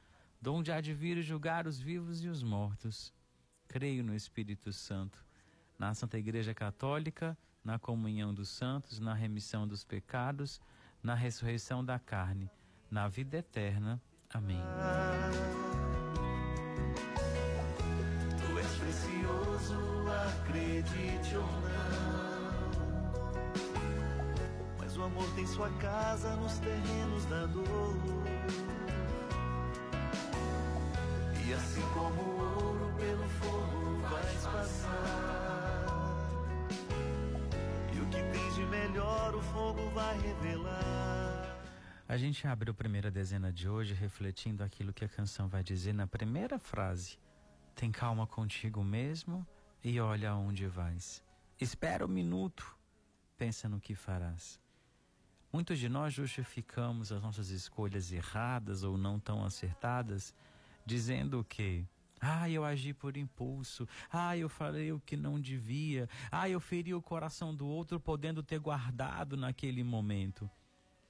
donde 0.41 0.71
há 0.71 0.81
de 0.81 0.93
vir 0.93 1.21
julgar 1.21 1.67
os 1.67 1.79
vivos 1.79 2.23
e 2.23 2.27
os 2.27 2.41
mortos. 2.41 3.13
Creio 3.67 4.03
no 4.03 4.15
Espírito 4.15 4.73
Santo, 4.73 5.23
na 5.77 5.93
Santa 5.93 6.17
Igreja 6.17 6.53
Católica, 6.53 7.37
na 7.63 7.77
comunhão 7.77 8.33
dos 8.33 8.49
santos, 8.49 8.99
na 8.99 9.13
remissão 9.13 9.67
dos 9.67 9.83
pecados, 9.83 10.59
na 11.01 11.13
ressurreição 11.13 11.85
da 11.85 11.99
carne, 11.99 12.49
na 12.89 13.07
vida 13.07 13.37
eterna. 13.37 14.01
Amém. 14.33 14.59
Tu 18.39 18.57
és 18.57 18.71
precioso, 18.77 19.77
acredite 20.27 21.35
ou 21.35 21.43
não. 21.43 22.31
Mas 24.79 24.97
o 24.97 25.03
amor 25.03 25.31
tem 25.35 25.45
sua 25.45 25.69
casa 25.77 26.35
nos 26.37 26.57
terrenos 26.59 27.25
da 27.25 27.45
dor. 27.45 27.95
E 31.51 31.53
assim 31.53 31.81
como 31.93 32.21
o 32.21 32.65
ouro 32.65 32.95
pelo 32.95 33.27
fogo 33.27 33.99
vais 34.09 34.45
passar. 34.45 35.85
E 37.93 37.99
o 37.99 38.05
que 38.05 38.23
tens 38.31 38.55
de 38.55 38.65
melhor 38.67 39.35
o 39.35 39.41
fogo 39.41 39.89
vai 39.89 40.17
revelar. 40.21 41.59
A 42.07 42.15
gente 42.15 42.47
abre 42.47 42.71
a 42.71 42.73
primeira 42.73 43.11
dezena 43.11 43.51
de 43.51 43.67
hoje 43.67 43.93
refletindo 43.93 44.63
aquilo 44.63 44.93
que 44.93 45.03
a 45.03 45.09
canção 45.09 45.49
vai 45.49 45.61
dizer 45.61 45.91
na 45.91 46.07
primeira 46.07 46.57
frase. 46.57 47.19
Tem 47.75 47.91
calma 47.91 48.25
contigo 48.25 48.81
mesmo 48.81 49.45
e 49.83 49.99
olha 49.99 50.29
aonde 50.29 50.67
vais. 50.67 51.21
Espera 51.59 52.05
um 52.05 52.07
minuto, 52.09 52.77
pensa 53.37 53.67
no 53.67 53.81
que 53.81 53.93
farás. 53.93 54.57
Muitos 55.51 55.79
de 55.79 55.89
nós 55.89 56.13
justificamos 56.13 57.11
as 57.11 57.21
nossas 57.21 57.49
escolhas 57.49 58.09
erradas 58.09 58.83
ou 58.83 58.97
não 58.97 59.19
tão 59.19 59.43
acertadas, 59.43 60.33
dizendo 60.85 61.43
que 61.43 61.85
ah, 62.21 62.47
eu 62.47 62.63
agi 62.63 62.93
por 62.93 63.17
impulso. 63.17 63.87
Ah, 64.11 64.37
eu 64.37 64.47
falei 64.47 64.91
o 64.91 64.99
que 64.99 65.17
não 65.17 65.39
devia. 65.39 66.07
Ah, 66.31 66.47
eu 66.47 66.59
feri 66.59 66.93
o 66.93 67.01
coração 67.01 67.53
do 67.53 67.67
outro 67.67 67.99
podendo 67.99 68.43
ter 68.43 68.59
guardado 68.59 69.35
naquele 69.35 69.83
momento. 69.83 70.47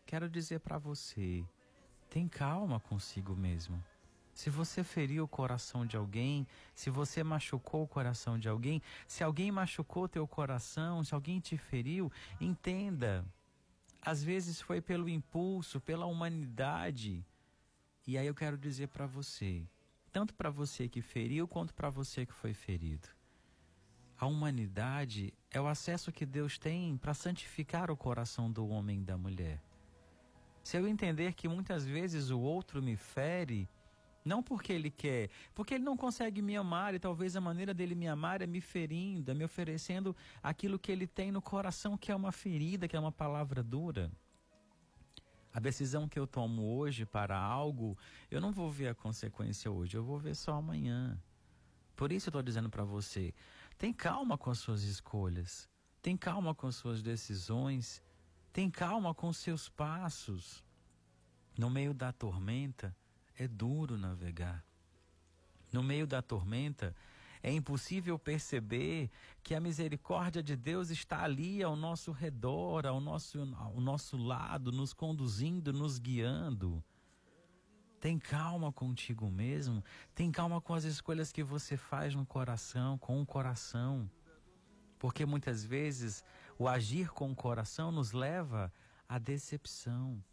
Quero 0.06 0.30
dizer 0.30 0.62
para 0.62 0.78
você, 0.78 1.44
tem 2.10 2.30
calma 2.30 2.80
consigo 2.80 3.36
mesmo. 3.36 3.84
Se 4.34 4.50
você 4.50 4.84
feriu 4.84 5.26
o 5.26 5.28
coração 5.28 5.86
de 5.86 5.98
alguém, 5.98 6.48
se 6.74 6.90
você 6.90 7.24
machucou 7.24 7.84
o 7.84 7.88
coração 7.88 8.40
de 8.40 8.48
alguém, 8.48 8.82
se 9.06 9.24
alguém 9.24 9.52
machucou 9.52 10.08
teu 10.08 10.26
coração, 10.26 11.04
se 11.04 11.14
alguém 11.14 11.40
te 11.40 11.58
feriu, 11.58 12.12
entenda. 12.40 13.26
Às 14.02 14.24
vezes 14.24 14.62
foi 14.62 14.82
pelo 14.82 15.10
impulso, 15.10 15.80
pela 15.80 16.06
humanidade. 16.06 17.24
E 18.06 18.18
aí 18.18 18.26
eu 18.26 18.34
quero 18.34 18.58
dizer 18.58 18.88
para 18.88 19.06
você, 19.06 19.64
tanto 20.12 20.34
para 20.34 20.50
você 20.50 20.90
que 20.90 21.02
feriu 21.02 21.48
quanto 21.48 21.74
para 21.74 21.90
você 21.90 22.26
que 22.26 22.34
foi 22.34 22.54
ferido. 22.54 23.08
A 24.18 24.26
humanidade 24.26 25.34
é 25.52 25.62
o 25.62 25.68
acesso 25.68 26.12
que 26.12 26.26
Deus 26.26 26.58
tem 26.58 26.98
para 26.98 27.14
santificar 27.14 27.92
o 27.92 27.98
coração 27.98 28.52
do 28.52 28.68
homem 28.68 29.00
e 29.00 29.04
da 29.04 29.18
mulher. 29.18 29.62
Se 30.64 30.78
eu 30.78 30.88
entender 30.88 31.34
que 31.34 31.48
muitas 31.48 31.86
vezes 31.86 32.30
o 32.30 32.40
outro 32.40 32.82
me 32.82 32.96
fere, 32.96 33.70
não 34.24 34.44
porque 34.44 34.74
ele 34.74 34.92
quer, 34.92 35.30
porque 35.54 35.76
ele 35.76 35.84
não 35.84 35.98
consegue 35.98 36.42
me 36.42 36.56
amar 36.56 36.94
e 36.94 37.00
talvez 37.00 37.36
a 37.36 37.42
maneira 37.42 37.74
dele 37.74 37.96
me 37.96 38.08
amar 38.08 38.42
é 38.42 38.48
me 38.48 38.62
ferindo, 38.62 39.32
é 39.32 39.34
me 39.34 39.44
oferecendo 39.44 40.16
aquilo 40.42 40.78
que 40.78 40.92
ele 40.92 41.08
tem 41.08 41.32
no 41.32 41.42
coração, 41.42 41.98
que 41.98 42.12
é 42.12 42.16
uma 42.16 42.32
ferida, 42.32 42.88
que 42.88 42.96
é 42.96 43.00
uma 43.00 43.12
palavra 43.12 43.64
dura. 43.64 44.12
A 45.54 45.60
decisão 45.60 46.08
que 46.08 46.18
eu 46.18 46.26
tomo 46.26 46.78
hoje 46.78 47.06
para 47.06 47.38
algo, 47.38 47.98
eu 48.30 48.40
não 48.40 48.52
vou 48.52 48.72
ver 48.72 48.88
a 48.88 48.96
consequência 48.96 49.70
hoje, 49.70 49.98
eu 49.98 50.04
vou 50.04 50.18
ver 50.18 50.36
só 50.36 50.54
amanhã. 50.54 51.22
Por 51.96 52.12
isso 52.12 52.30
eu 52.30 52.32
estou 52.32 52.42
dizendo 52.42 52.70
para 52.70 52.84
você: 52.84 53.34
tem 53.78 53.92
calma 53.92 54.38
com 54.38 54.50
as 54.50 54.60
suas 54.60 54.84
escolhas, 54.84 55.70
tem 56.02 56.16
calma 56.16 56.56
com 56.56 56.68
as 56.68 56.76
suas 56.76 57.02
decisões, 57.02 58.02
tem 58.54 58.70
calma 58.70 59.14
com 59.14 59.28
os 59.28 59.38
seus 59.38 59.68
passos. 59.68 60.64
No 61.58 61.70
meio 61.70 61.94
da 61.94 62.14
tormenta, 62.14 62.96
é 63.38 63.48
duro 63.48 63.98
navegar. 63.98 64.64
No 65.72 65.84
meio 65.84 66.08
da 66.08 66.22
tormenta, 66.22 66.96
é 67.44 67.52
impossível 67.52 68.20
perceber 68.20 69.10
que 69.42 69.56
a 69.56 69.60
misericórdia 69.60 70.44
de 70.44 70.56
Deus 70.56 70.90
está 70.90 71.24
ali 71.24 71.64
ao 71.64 71.76
nosso 71.76 72.12
redor, 72.12 72.86
ao 72.86 73.02
nosso, 73.02 73.40
ao 73.58 73.80
nosso 73.82 74.16
lado, 74.16 74.72
nos 74.72 74.94
conduzindo, 74.94 75.74
nos 75.74 75.98
guiando. 75.98 76.84
Tem 78.00 78.18
calma 78.18 78.72
contigo 78.72 79.30
mesmo, 79.30 79.84
tem 80.14 80.32
calma 80.32 80.60
com 80.60 80.74
as 80.74 80.84
escolhas 80.84 81.32
que 81.32 81.44
você 81.44 81.78
faz 81.78 82.16
no 82.16 82.26
coração, 82.26 82.98
com 82.98 83.22
o 83.22 83.26
coração. 83.26 84.10
Porque 84.98 85.26
muitas 85.26 85.64
vezes 85.64 86.24
o 86.58 86.68
agir 86.68 87.10
com 87.10 87.32
o 87.32 87.36
coração 87.36 87.92
nos 87.92 88.12
leva 88.12 88.72
à 89.10 89.18
decepção. 89.18 90.24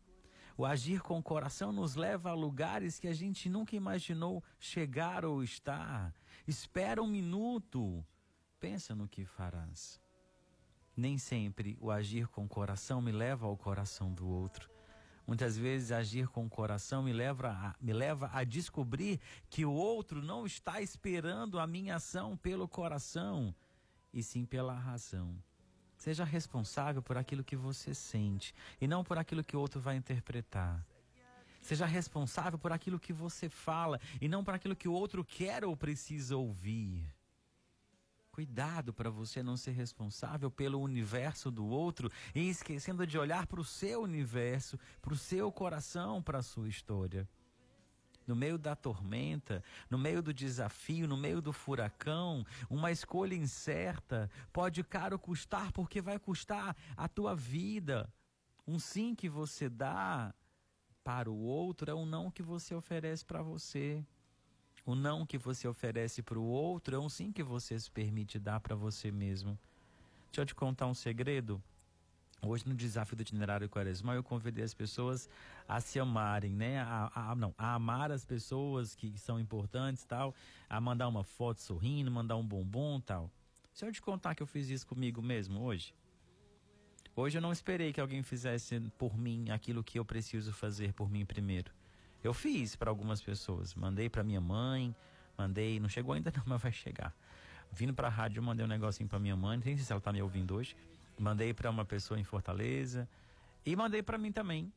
O 0.59 0.67
agir 0.67 1.01
com 1.01 1.21
o 1.21 1.23
coração 1.23 1.71
nos 1.71 1.95
leva 1.95 2.31
a 2.31 2.35
lugares 2.35 2.99
que 2.99 3.07
a 3.07 3.15
gente 3.15 3.49
nunca 3.49 3.77
imaginou 3.77 4.43
chegar 4.59 5.25
ou 5.25 5.45
estar. 5.45 6.13
Espera 6.49 7.01
um 7.01 7.07
minuto. 7.07 8.05
Pensa 8.59 8.93
no 8.93 9.07
que 9.07 9.25
farás. 9.25 10.01
Nem 10.97 11.17
sempre 11.17 11.79
o 11.81 11.93
agir 11.93 12.27
com 12.27 12.45
o 12.45 12.49
coração 12.49 13.01
me 13.01 13.13
leva 13.13 13.47
ao 13.47 13.57
coração 13.57 14.13
do 14.13 14.27
outro. 14.27 14.69
Muitas 15.25 15.57
vezes 15.57 15.93
agir 15.93 16.27
com 16.27 16.47
o 16.47 16.51
coração 16.51 17.05
me 17.05 17.13
leva, 17.13 17.51
a, 17.51 17.77
me 17.81 17.93
leva 17.93 18.29
a 18.33 18.43
descobrir 18.43 19.21
que 19.49 19.65
o 19.65 19.71
outro 19.73 20.21
não 20.21 20.45
está 20.45 20.83
esperando 20.83 21.61
a 21.61 21.69
minha 21.69 21.95
ação 21.95 22.37
pelo 22.37 22.67
coração, 22.67 23.55
e 24.13 24.25
sim 24.25 24.45
pela 24.45 24.75
razão. 24.75 25.41
Seja 26.09 26.25
responsável 26.25 27.03
por 27.03 27.19
aquilo 27.19 27.45
que 27.45 27.55
você 27.55 27.93
sente 27.93 28.55
e 28.81 28.89
não 28.89 29.05
por 29.05 29.19
aquilo 29.19 29.45
que 29.45 29.55
o 29.55 29.61
outro 29.61 29.79
vai 29.79 29.95
interpretar. 29.95 30.83
Seja 31.61 31.85
responsável 31.85 32.59
por 32.59 32.73
aquilo 32.73 32.99
que 32.99 33.13
você 33.13 33.47
fala 33.51 34.01
e 34.19 34.27
não 34.27 34.43
por 34.43 34.55
aquilo 34.55 34.75
que 34.75 34.89
o 34.89 34.93
outro 34.95 35.23
quer 35.23 35.67
ou 35.67 35.77
precisa 35.77 36.35
ouvir. 36.35 37.15
Cuidado 38.33 38.91
para 38.91 39.11
você 39.11 39.43
não 39.43 39.55
ser 39.55 39.73
responsável 39.73 40.51
pelo 40.51 40.81
universo 40.81 41.51
do 41.51 41.67
outro 41.67 42.11
e 42.35 42.49
esquecendo 42.49 43.07
de 43.07 43.19
olhar 43.19 43.47
para 43.47 43.61
o 43.61 43.65
seu 43.65 44.01
universo, 44.01 44.79
para 45.03 45.13
o 45.13 45.19
seu 45.19 45.53
coração, 45.53 46.23
para 46.23 46.39
a 46.39 46.43
sua 46.43 46.71
história 46.71 47.29
no 48.29 48.37
meio 48.37 48.59
da 48.59 48.77
tormenta, 48.77 49.65
no 49.89 49.99
meio 49.99 50.23
do 50.23 50.33
desafio, 50.33 51.09
no 51.09 51.17
meio 51.17 51.41
do 51.41 51.53
furacão, 51.53 52.47
uma 52.69 52.93
escolha 52.93 53.35
incerta 53.35 54.31
pode 54.53 54.85
caro 54.85 55.19
custar 55.19 55.73
porque 55.73 56.03
vai 56.03 56.19
custar 56.19 56.77
a 56.97 57.09
tua 57.09 57.35
vida. 57.35 58.13
Um 58.67 58.79
sim 58.79 59.15
que 59.15 59.31
você 59.31 59.69
dá 59.69 60.35
para 61.03 61.31
o 61.31 61.39
outro 61.39 61.91
é 61.91 61.95
um 61.95 62.05
não 62.05 62.31
que 62.31 62.43
você 62.43 62.75
oferece 62.75 63.25
para 63.25 63.41
você. 63.41 64.05
O 64.85 64.95
não 64.95 65.25
que 65.25 65.39
você 65.39 65.67
oferece 65.67 66.23
para 66.23 66.39
o 66.39 66.45
outro 66.45 66.95
é 66.95 66.99
um 66.99 67.09
sim 67.09 67.33
que 67.33 67.43
você 67.43 67.81
se 67.81 67.91
permite 67.91 68.39
dar 68.39 68.61
para 68.61 68.75
você 68.75 69.11
mesmo. 69.11 69.59
Deixa 70.27 70.43
eu 70.43 70.47
te 70.47 70.55
contar 70.55 70.87
um 70.87 70.95
segredo. 70.95 71.63
Hoje, 72.41 72.69
no 72.69 72.75
desafio 72.75 73.17
do 73.17 73.23
itinerário 73.23 73.69
quaresmal, 73.69 74.15
eu 74.15 74.23
convidei 74.23 74.65
as 74.65 74.73
pessoas 74.73 75.29
a 75.67 75.81
se 75.81 75.99
amarem, 75.99 76.53
né? 76.53 76.79
A, 76.81 77.11
a, 77.15 77.35
não, 77.35 77.53
a 77.59 77.75
amar 77.75 78.13
as 78.13 78.25
pessoas 78.25 78.95
que 78.95 79.19
são 79.19 79.41
importantes 79.41 80.05
tal, 80.05 80.33
a 80.71 80.81
mandar 80.81 81.09
uma 81.09 81.25
foto 81.25 81.61
sorrindo, 81.61 82.11
mandar 82.11 82.37
um 82.37 82.47
bombom 82.47 83.01
tal. 83.01 83.29
Se 83.75 83.85
eu 83.85 83.93
te 83.93 84.01
contar 84.01 84.35
que 84.35 84.43
eu 84.43 84.47
fiz 84.47 84.71
isso 84.71 84.87
comigo 84.87 85.21
mesmo 85.21 85.63
hoje, 85.63 85.93
hoje 87.15 87.39
eu 87.39 87.43
não 87.43 87.51
esperei 87.51 87.93
que 87.93 88.01
alguém 88.01 88.23
fizesse 88.23 88.81
por 88.97 89.19
mim 89.19 89.51
aquilo 89.51 89.83
que 89.83 89.99
eu 89.99 90.05
preciso 90.05 90.53
fazer 90.53 90.93
por 90.93 91.11
mim 91.11 91.27
primeiro. 91.27 91.73
Eu 92.23 92.33
fiz 92.33 92.77
para 92.77 92.89
algumas 92.89 93.21
pessoas, 93.21 93.75
mandei 93.75 94.09
para 94.09 94.23
minha 94.23 94.41
mãe, 94.41 94.95
mandei, 95.37 95.81
não 95.81 95.89
chegou 95.89 96.15
ainda 96.15 96.33
não, 96.37 96.43
mas 96.47 96.63
vai 96.63 96.73
chegar. 96.73 97.13
Vindo 97.73 97.93
para 97.93 98.07
a 98.07 98.11
rádio, 98.11 98.39
eu 98.39 98.43
mandei 98.45 98.65
um 98.65 98.69
negocinho 98.69 99.09
para 99.09 99.19
minha 99.19 99.37
mãe, 99.37 99.57
não 99.57 99.65
sei 99.65 99.77
se 99.77 99.93
ela 99.93 100.01
tá 100.01 100.13
me 100.13 100.23
ouvindo 100.23 100.55
hoje. 100.55 100.77
Mandei 101.19 101.53
para 101.53 101.69
uma 101.69 101.85
pessoa 101.85 102.19
em 102.19 102.25
Fortaleza 102.25 103.09
e 103.67 103.75
mandei 103.75 104.03
para 104.03 104.17
mim 104.17 104.31
também. 104.31 104.73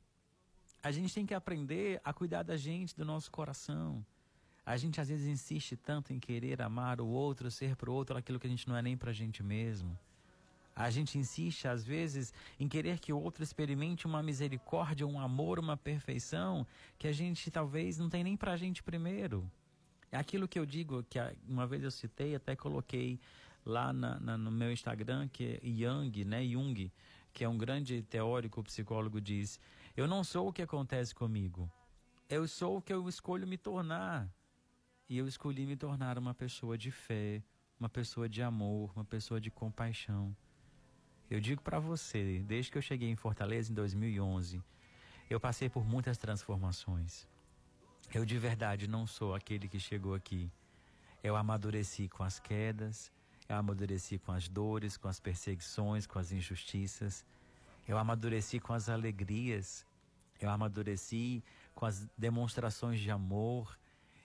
A 0.81 0.91
gente 0.91 1.13
tem 1.13 1.25
que 1.25 1.33
aprender 1.35 2.01
a 2.03 2.11
cuidar 2.11 2.41
da 2.41 2.57
gente, 2.57 2.95
do 2.95 3.05
nosso 3.05 3.29
coração. 3.29 4.03
A 4.65 4.75
gente 4.75 4.99
às 4.99 5.09
vezes 5.09 5.27
insiste 5.27 5.75
tanto 5.75 6.11
em 6.11 6.19
querer 6.19 6.61
amar 6.61 6.99
o 6.99 7.07
outro, 7.07 7.51
ser 7.51 7.75
para 7.75 7.89
o 7.89 7.93
outro 7.93 8.17
aquilo 8.17 8.39
que 8.39 8.47
a 8.47 8.49
gente 8.49 8.67
não 8.67 8.75
é 8.75 8.81
nem 8.81 8.97
para 8.97 9.11
a 9.11 9.13
gente 9.13 9.43
mesmo. 9.43 9.97
A 10.75 10.89
gente 10.89 11.17
insiste 11.17 11.67
às 11.67 11.83
vezes 11.83 12.33
em 12.59 12.67
querer 12.67 12.99
que 12.99 13.13
o 13.13 13.21
outro 13.21 13.43
experimente 13.43 14.07
uma 14.07 14.23
misericórdia, 14.23 15.05
um 15.05 15.19
amor, 15.19 15.59
uma 15.59 15.77
perfeição 15.77 16.65
que 16.97 17.07
a 17.07 17.11
gente 17.11 17.51
talvez 17.51 17.99
não 17.99 18.09
tem 18.09 18.23
nem 18.23 18.35
para 18.35 18.53
a 18.53 18.57
gente 18.57 18.81
primeiro. 18.81 19.49
É 20.11 20.17
aquilo 20.17 20.47
que 20.47 20.57
eu 20.57 20.65
digo, 20.65 21.03
que 21.03 21.19
uma 21.47 21.67
vez 21.67 21.83
eu 21.83 21.91
citei, 21.91 22.35
até 22.35 22.55
coloquei 22.55 23.19
lá 23.65 23.93
na, 23.93 24.19
na, 24.19 24.37
no 24.37 24.51
meu 24.51 24.71
Instagram, 24.71 25.27
que 25.27 25.59
é 25.61 25.67
Young, 25.67 26.25
né? 26.25 26.43
Jung, 26.45 26.91
que 27.33 27.43
é 27.43 27.49
um 27.49 27.57
grande 27.57 28.01
teórico, 28.03 28.63
psicólogo, 28.63 29.21
diz: 29.21 29.59
Eu 29.95 30.07
não 30.07 30.23
sou 30.23 30.47
o 30.47 30.53
que 30.53 30.61
acontece 30.61 31.13
comigo, 31.13 31.71
eu 32.29 32.47
sou 32.47 32.77
o 32.77 32.81
que 32.81 32.93
eu 32.93 33.07
escolho 33.07 33.47
me 33.47 33.57
tornar. 33.57 34.29
E 35.09 35.17
eu 35.17 35.27
escolhi 35.27 35.65
me 35.65 35.75
tornar 35.75 36.17
uma 36.17 36.33
pessoa 36.33 36.77
de 36.77 36.89
fé, 36.89 37.43
uma 37.77 37.89
pessoa 37.89 38.29
de 38.29 38.41
amor, 38.41 38.93
uma 38.95 39.03
pessoa 39.03 39.41
de 39.41 39.51
compaixão. 39.51 40.33
Eu 41.29 41.41
digo 41.41 41.61
para 41.61 41.79
você, 41.79 42.41
desde 42.47 42.71
que 42.71 42.77
eu 42.77 42.81
cheguei 42.81 43.09
em 43.09 43.15
Fortaleza 43.15 43.71
em 43.71 43.75
2011, 43.75 44.63
eu 45.29 45.39
passei 45.39 45.69
por 45.69 45.83
muitas 45.85 46.17
transformações. 46.17 47.27
Eu 48.13 48.25
de 48.25 48.37
verdade 48.37 48.87
não 48.87 49.07
sou 49.07 49.33
aquele 49.33 49.67
que 49.67 49.79
chegou 49.79 50.13
aqui. 50.13 50.51
Eu 51.23 51.35
amadureci 51.35 52.07
com 52.07 52.23
as 52.23 52.39
quedas, 52.39 53.11
eu 53.51 53.57
amadureci 53.57 54.17
com 54.17 54.31
as 54.31 54.47
dores, 54.47 54.95
com 54.95 55.09
as 55.09 55.19
perseguições, 55.19 56.07
com 56.07 56.17
as 56.17 56.31
injustiças. 56.31 57.25
Eu 57.85 57.97
amadureci 57.97 58.61
com 58.61 58.71
as 58.71 58.87
alegrias. 58.87 59.85
Eu 60.39 60.49
amadureci 60.49 61.43
com 61.75 61.85
as 61.85 62.07
demonstrações 62.17 63.01
de 63.01 63.11
amor. 63.11 63.77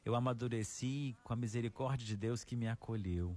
Eu 0.05 0.15
amadureci 0.15 1.17
com 1.25 1.33
a 1.33 1.37
misericórdia 1.37 2.07
de 2.07 2.17
Deus 2.17 2.45
que 2.45 2.55
me 2.55 2.69
acolheu. 2.69 3.37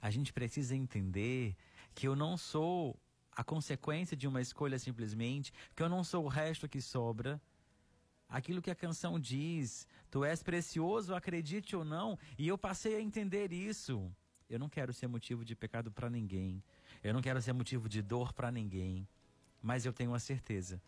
A 0.00 0.08
gente 0.08 0.32
precisa 0.32 0.76
entender 0.76 1.56
que 1.96 2.06
eu 2.06 2.14
não 2.14 2.36
sou 2.36 2.96
a 3.32 3.42
consequência 3.42 4.16
de 4.16 4.28
uma 4.28 4.40
escolha 4.40 4.78
simplesmente, 4.78 5.52
que 5.74 5.82
eu 5.82 5.88
não 5.88 6.04
sou 6.04 6.24
o 6.24 6.28
resto 6.28 6.68
que 6.68 6.80
sobra. 6.80 7.42
Aquilo 8.28 8.62
que 8.62 8.70
a 8.70 8.74
canção 8.76 9.18
diz, 9.18 9.84
tu 10.12 10.24
és 10.24 10.44
precioso, 10.44 11.12
acredite 11.12 11.74
ou 11.74 11.84
não, 11.84 12.16
e 12.38 12.46
eu 12.46 12.56
passei 12.56 12.94
a 12.94 13.00
entender 13.00 13.52
isso. 13.52 14.08
Eu 14.52 14.58
não 14.58 14.68
quero 14.68 14.92
ser 14.92 15.06
motivo 15.06 15.46
de 15.46 15.56
pecado 15.56 15.90
para 15.90 16.10
ninguém. 16.10 16.62
Eu 17.02 17.14
não 17.14 17.22
quero 17.22 17.40
ser 17.40 17.54
motivo 17.54 17.88
de 17.88 18.02
dor 18.02 18.34
para 18.34 18.52
ninguém. 18.52 19.08
mas 19.62 19.86
eu 19.86 19.92
tenho 19.92 20.12
a 20.12 20.18
certeza 20.18 20.82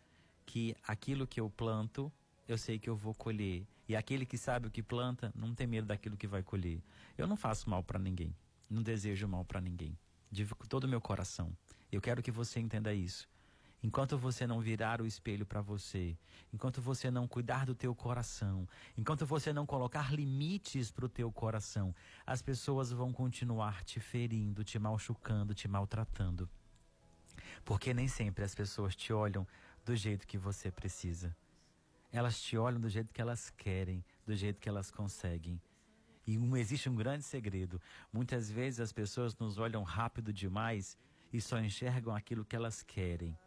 que 0.45 0.75
aquilo 0.85 1.25
que 1.25 1.39
eu 1.39 1.49
planto, 1.49 2.11
eu 2.47 2.57
sei 2.57 2.77
que 2.77 2.89
eu 2.89 2.95
vou 2.95 3.15
colher. 3.15 3.65
E 3.87 3.95
aquele 3.95 4.25
que 4.25 4.37
sabe 4.37 4.67
o 4.67 4.71
que 4.71 4.83
planta, 4.83 5.31
não 5.33 5.55
tem 5.55 5.65
medo 5.65 5.87
daquilo 5.87 6.15
que 6.15 6.27
vai 6.27 6.43
colher. 6.43 6.79
Eu 7.17 7.25
não 7.25 7.37
faço 7.37 7.67
mal 7.69 7.81
para 7.81 7.97
ninguém, 7.97 8.35
não 8.69 8.83
desejo 8.83 9.27
mal 9.27 9.43
para 9.43 9.59
ninguém. 9.61 9.97
De 10.31 10.45
todo 10.69 10.83
o 10.83 10.87
meu 10.87 11.01
coração. 11.01 11.55
Eu 11.91 12.01
quero 12.01 12.21
que 12.21 12.31
você 12.31 12.59
entenda 12.59 12.93
isso. 12.93 13.27
Enquanto 13.85 14.17
você 14.17 14.47
não 14.47 14.59
virar 14.59 14.99
o 14.99 15.05
espelho 15.05 15.45
para 15.45 15.61
você, 15.61 16.17
enquanto 16.51 16.81
você 16.81 17.11
não 17.11 17.27
cuidar 17.27 17.67
do 17.67 17.75
teu 17.75 17.93
coração, 17.93 18.67
enquanto 18.97 19.27
você 19.27 19.53
não 19.53 19.63
colocar 19.63 20.11
limites 20.11 20.89
para 20.89 21.05
o 21.05 21.09
teu 21.09 21.31
coração, 21.31 21.93
as 22.25 22.41
pessoas 22.41 22.91
vão 22.91 23.13
continuar 23.13 23.83
te 23.83 23.99
ferindo, 23.99 24.63
te 24.63 24.79
machucando, 24.79 25.53
te 25.53 25.67
maltratando. 25.67 26.49
Porque 27.63 27.93
nem 27.93 28.07
sempre 28.07 28.43
as 28.43 28.55
pessoas 28.55 28.95
te 28.95 29.13
olham 29.13 29.47
do 29.85 29.95
jeito 29.95 30.25
que 30.25 30.39
você 30.39 30.71
precisa. 30.71 31.37
Elas 32.11 32.41
te 32.41 32.57
olham 32.57 32.81
do 32.81 32.89
jeito 32.89 33.13
que 33.13 33.21
elas 33.21 33.51
querem, 33.51 34.03
do 34.25 34.35
jeito 34.35 34.59
que 34.59 34.67
elas 34.67 34.89
conseguem. 34.89 35.61
E 36.25 36.39
um, 36.39 36.57
existe 36.57 36.89
um 36.89 36.95
grande 36.95 37.23
segredo. 37.23 37.79
Muitas 38.11 38.49
vezes 38.49 38.79
as 38.79 38.91
pessoas 38.91 39.37
nos 39.37 39.59
olham 39.59 39.83
rápido 39.83 40.33
demais 40.33 40.97
e 41.31 41.39
só 41.39 41.59
enxergam 41.59 42.15
aquilo 42.15 42.43
que 42.43 42.55
elas 42.55 42.81
querem. 42.81 43.37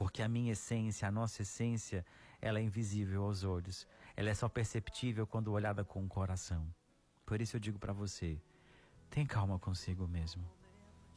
Porque 0.00 0.22
a 0.22 0.28
minha 0.28 0.52
essência, 0.52 1.06
a 1.06 1.10
nossa 1.10 1.42
essência, 1.42 2.06
ela 2.40 2.58
é 2.58 2.62
invisível 2.62 3.22
aos 3.24 3.44
olhos. 3.44 3.86
Ela 4.16 4.30
é 4.30 4.34
só 4.34 4.48
perceptível 4.48 5.26
quando 5.26 5.52
olhada 5.52 5.84
com 5.84 6.02
o 6.02 6.08
coração. 6.08 6.66
Por 7.26 7.38
isso 7.38 7.56
eu 7.56 7.60
digo 7.60 7.78
para 7.78 7.92
você: 7.92 8.40
tem 9.10 9.26
calma 9.26 9.58
consigo 9.58 10.08
mesmo. 10.08 10.42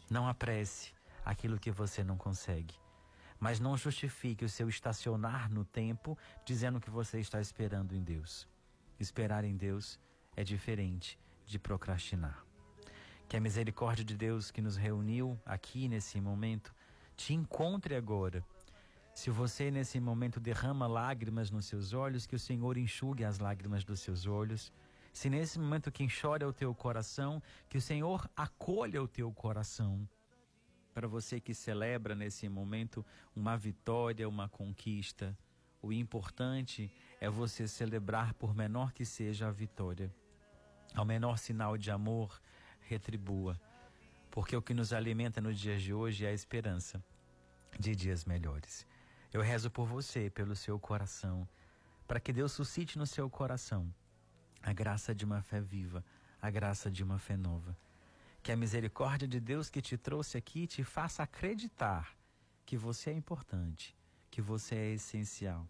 Não 0.10 0.28
apresse 0.28 0.94
aquilo 1.24 1.58
que 1.58 1.72
você 1.72 2.04
não 2.04 2.18
consegue. 2.18 2.76
Mas 3.40 3.58
não 3.58 3.78
justifique 3.78 4.44
o 4.44 4.50
seu 4.50 4.68
estacionar 4.68 5.50
no 5.50 5.64
tempo 5.64 6.18
dizendo 6.46 6.82
que 6.82 6.90
você 6.90 7.22
está 7.22 7.40
esperando 7.40 7.96
em 7.96 8.04
Deus. 8.04 8.46
Esperar 9.00 9.46
em 9.46 9.56
Deus 9.56 9.98
é 10.36 10.44
diferente 10.44 11.18
de 11.46 11.58
procrastinar. 11.58 12.46
Que 13.30 13.38
a 13.38 13.40
misericórdia 13.40 14.04
de 14.04 14.18
Deus 14.18 14.52
que 14.52 14.62
nos 14.62 14.76
reuniu 14.76 15.40
aqui 15.46 15.88
nesse 15.88 16.20
momento 16.20 16.76
te 17.16 17.34
encontre 17.34 17.96
agora 17.96 18.46
se 19.14 19.30
você 19.30 19.70
nesse 19.70 20.00
momento 20.00 20.40
derrama 20.40 20.88
lágrimas 20.88 21.52
nos 21.52 21.66
seus 21.66 21.94
olhos, 21.94 22.26
que 22.26 22.36
o 22.36 22.40
Senhor 22.40 22.78
enxugue 22.78 23.24
as 23.24 23.38
lágrimas 23.38 23.84
dos 23.84 24.00
seus 24.00 24.26
olhos. 24.26 24.72
Se 25.14 25.30
nesse 25.30 25.60
momento 25.60 25.92
quem 25.92 26.08
chora 26.10 26.44
é 26.44 26.48
o 26.48 26.54
teu 26.54 26.74
coração, 26.74 27.42
que 27.70 27.78
o 27.78 27.82
Senhor 27.82 28.28
acolha 28.36 29.02
o 29.02 29.08
teu 29.08 29.32
coração. 29.32 30.10
Para 30.94 31.08
você 31.08 31.40
que 31.40 31.54
celebra 31.54 32.16
nesse 32.16 32.50
momento 32.50 33.06
uma 33.36 33.56
vitória, 33.56 34.28
uma 34.28 34.50
conquista, 34.50 35.38
o 35.82 35.94
importante 35.94 36.92
é 37.22 37.30
você 37.30 37.68
celebrar, 37.68 38.34
por 38.34 38.56
menor 38.56 38.94
que 38.94 39.06
seja 39.06 39.48
a 39.48 39.52
vitória. 39.52 40.12
Ao 40.96 41.06
menor 41.06 41.38
sinal 41.38 41.78
de 41.78 41.92
amor, 41.92 42.42
retribua. 42.82 43.60
Porque 44.32 44.56
o 44.56 44.62
que 44.62 44.74
nos 44.74 44.92
alimenta 44.92 45.40
nos 45.40 45.60
dias 45.60 45.82
de 45.82 45.94
hoje 45.94 46.26
é 46.26 46.30
a 46.30 46.34
esperança 46.34 47.04
de 47.80 47.96
dias 47.96 48.26
melhores. 48.26 48.88
Eu 49.34 49.42
rezo 49.42 49.72
por 49.72 49.88
você, 49.88 50.30
pelo 50.30 50.56
seu 50.56 50.80
coração, 50.80 51.50
para 52.08 52.20
que 52.20 52.32
Deus 52.32 52.52
suscite 52.52 53.00
no 53.00 53.08
seu 53.08 53.28
coração 53.28 53.92
a 54.62 54.72
graça 54.72 55.14
de 55.16 55.26
uma 55.26 55.42
fé 55.42 55.60
viva, 55.60 56.06
a 56.40 56.52
graça 56.52 56.92
de 56.92 57.04
uma 57.04 57.18
fé 57.18 57.36
nova. 57.36 57.76
Que 58.44 58.52
a 58.52 58.56
misericórdia 58.56 59.28
de 59.28 59.40
Deus 59.40 59.72
que 59.72 59.82
te 59.82 59.98
trouxe 59.98 60.38
aqui 60.38 60.68
te 60.68 60.84
faça 60.84 61.24
acreditar 61.24 62.16
que 62.64 62.78
você 62.78 63.10
é 63.10 63.14
importante, 63.14 63.98
que 64.30 64.40
você 64.40 64.76
é 64.76 64.94
essencial. 64.94 65.68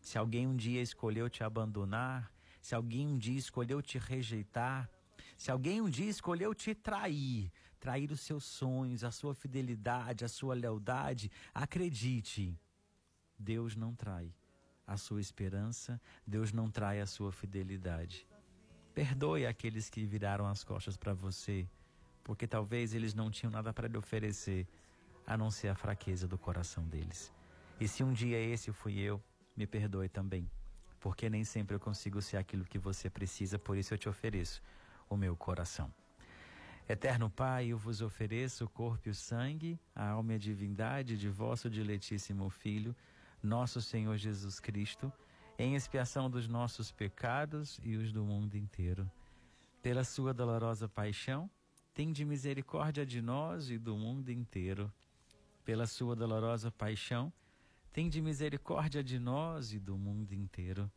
Se 0.00 0.16
alguém 0.16 0.46
um 0.46 0.56
dia 0.56 0.80
escolheu 0.80 1.28
te 1.28 1.44
abandonar, 1.44 2.32
se 2.62 2.74
alguém 2.74 3.06
um 3.06 3.18
dia 3.18 3.38
escolheu 3.38 3.82
te 3.82 3.98
rejeitar, 3.98 4.88
se 5.36 5.50
alguém 5.50 5.82
um 5.82 5.90
dia 5.90 6.08
escolheu 6.08 6.54
te 6.54 6.74
trair, 6.74 7.52
trair 7.78 8.10
os 8.10 8.20
seus 8.20 8.44
sonhos, 8.44 9.04
a 9.04 9.10
sua 9.10 9.34
fidelidade, 9.34 10.24
a 10.24 10.28
sua 10.28 10.54
lealdade, 10.54 11.30
acredite, 11.52 12.58
Deus 13.38 13.76
não 13.76 13.94
trai 13.94 14.32
a 14.86 14.96
sua 14.96 15.20
esperança, 15.20 16.00
Deus 16.26 16.52
não 16.52 16.70
trai 16.70 17.00
a 17.00 17.06
sua 17.06 17.32
fidelidade. 17.32 18.26
Perdoe 18.94 19.46
aqueles 19.46 19.88
que 19.88 20.04
viraram 20.04 20.46
as 20.46 20.62
costas 20.62 20.96
para 20.96 21.14
você, 21.14 21.66
porque 22.22 22.46
talvez 22.46 22.94
eles 22.94 23.14
não 23.14 23.30
tinham 23.30 23.50
nada 23.50 23.72
para 23.72 23.88
lhe 23.88 23.96
oferecer, 23.96 24.66
a 25.26 25.36
não 25.36 25.50
ser 25.50 25.68
a 25.68 25.74
fraqueza 25.74 26.26
do 26.26 26.36
coração 26.36 26.84
deles. 26.88 27.32
E 27.80 27.88
se 27.88 28.02
um 28.02 28.12
dia 28.12 28.38
esse 28.38 28.70
fui 28.72 28.98
eu, 28.98 29.22
me 29.56 29.66
perdoe 29.66 30.08
também, 30.08 30.50
porque 31.00 31.30
nem 31.30 31.44
sempre 31.44 31.74
eu 31.74 31.80
consigo 31.80 32.20
ser 32.20 32.36
aquilo 32.36 32.64
que 32.64 32.78
você 32.78 33.08
precisa, 33.08 33.58
por 33.58 33.76
isso 33.76 33.94
eu 33.94 33.98
te 33.98 34.08
ofereço 34.08 34.62
o 35.08 35.16
meu 35.16 35.36
coração. 35.36 35.92
Eterno 36.88 37.30
Pai, 37.30 37.68
eu 37.68 37.78
vos 37.78 38.02
ofereço 38.02 38.64
o 38.64 38.68
corpo 38.68 39.08
e 39.08 39.10
o 39.10 39.14
sangue, 39.14 39.78
a 39.94 40.10
alma 40.10 40.32
e 40.32 40.36
a 40.36 40.38
divindade 40.38 41.16
de 41.16 41.28
vosso 41.28 41.70
diletíssimo 41.70 42.50
Filho 42.50 42.94
nosso 43.42 43.80
Senhor 43.80 44.16
Jesus 44.16 44.60
Cristo, 44.60 45.12
em 45.58 45.74
expiação 45.74 46.30
dos 46.30 46.48
nossos 46.48 46.92
pecados 46.92 47.78
e 47.82 47.96
os 47.96 48.12
do 48.12 48.24
mundo 48.24 48.56
inteiro. 48.56 49.10
Pela 49.82 50.04
sua 50.04 50.32
dolorosa 50.32 50.88
paixão, 50.88 51.50
tende 51.92 52.24
misericórdia 52.24 53.04
de 53.04 53.20
nós 53.20 53.68
e 53.68 53.78
do 53.78 53.96
mundo 53.96 54.30
inteiro. 54.30 54.92
Pela 55.64 55.86
sua 55.86 56.14
dolorosa 56.14 56.70
paixão, 56.70 57.32
tende 57.92 58.22
misericórdia 58.22 59.02
de 59.02 59.18
nós 59.18 59.72
e 59.72 59.78
do 59.78 59.98
mundo 59.98 60.32
inteiro. 60.32 60.90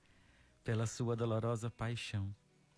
Pela 0.63 0.85
sua 0.85 1.15
dolorosa 1.15 1.69
paixão, 1.69 2.33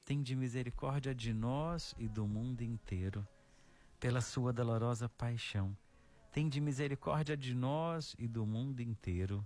tende 0.06 0.36
misericórdia 0.36 1.14
de 1.14 1.34
nós 1.34 1.94
e 1.98 2.08
do 2.08 2.26
mundo 2.26 2.62
inteiro. 2.62 3.28
Pela 4.00 4.22
sua 4.22 4.54
dolorosa 4.54 5.10
paixão, 5.10 5.78
tende 6.32 6.62
misericórdia 6.62 7.36
de 7.36 7.54
nós 7.54 8.16
e 8.18 8.28
do 8.28 8.46
mundo 8.46 8.82
inteiro 8.82 9.46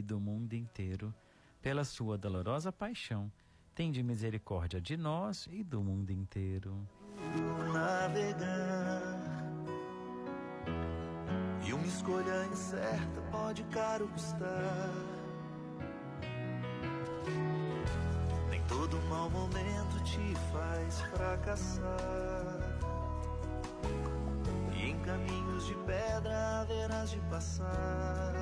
do 0.00 0.20
mundo 0.20 0.54
inteiro, 0.54 1.14
pela 1.62 1.84
sua 1.84 2.18
dolorosa 2.18 2.70
paixão, 2.70 3.32
tende 3.74 4.02
misericórdia 4.02 4.80
de 4.80 4.96
nós 4.96 5.48
e 5.50 5.64
do 5.64 5.82
mundo 5.82 6.10
inteiro. 6.10 6.86
Navegar 7.72 9.30
e 11.70 11.72
uma 11.72 11.86
escolha 11.86 12.46
incerta 12.50 13.20
pode 13.30 13.62
caro 13.64 14.08
custar. 14.08 14.90
Nem 18.48 18.60
todo 18.64 19.00
mau 19.08 19.30
momento 19.30 20.02
te 20.02 20.34
faz 20.52 21.00
fracassar. 21.02 22.80
E 24.74 24.90
em 24.90 24.98
caminhos 25.00 25.66
de 25.66 25.74
pedra 25.86 26.60
haverás 26.60 27.10
de 27.10 27.20
passar. 27.30 28.34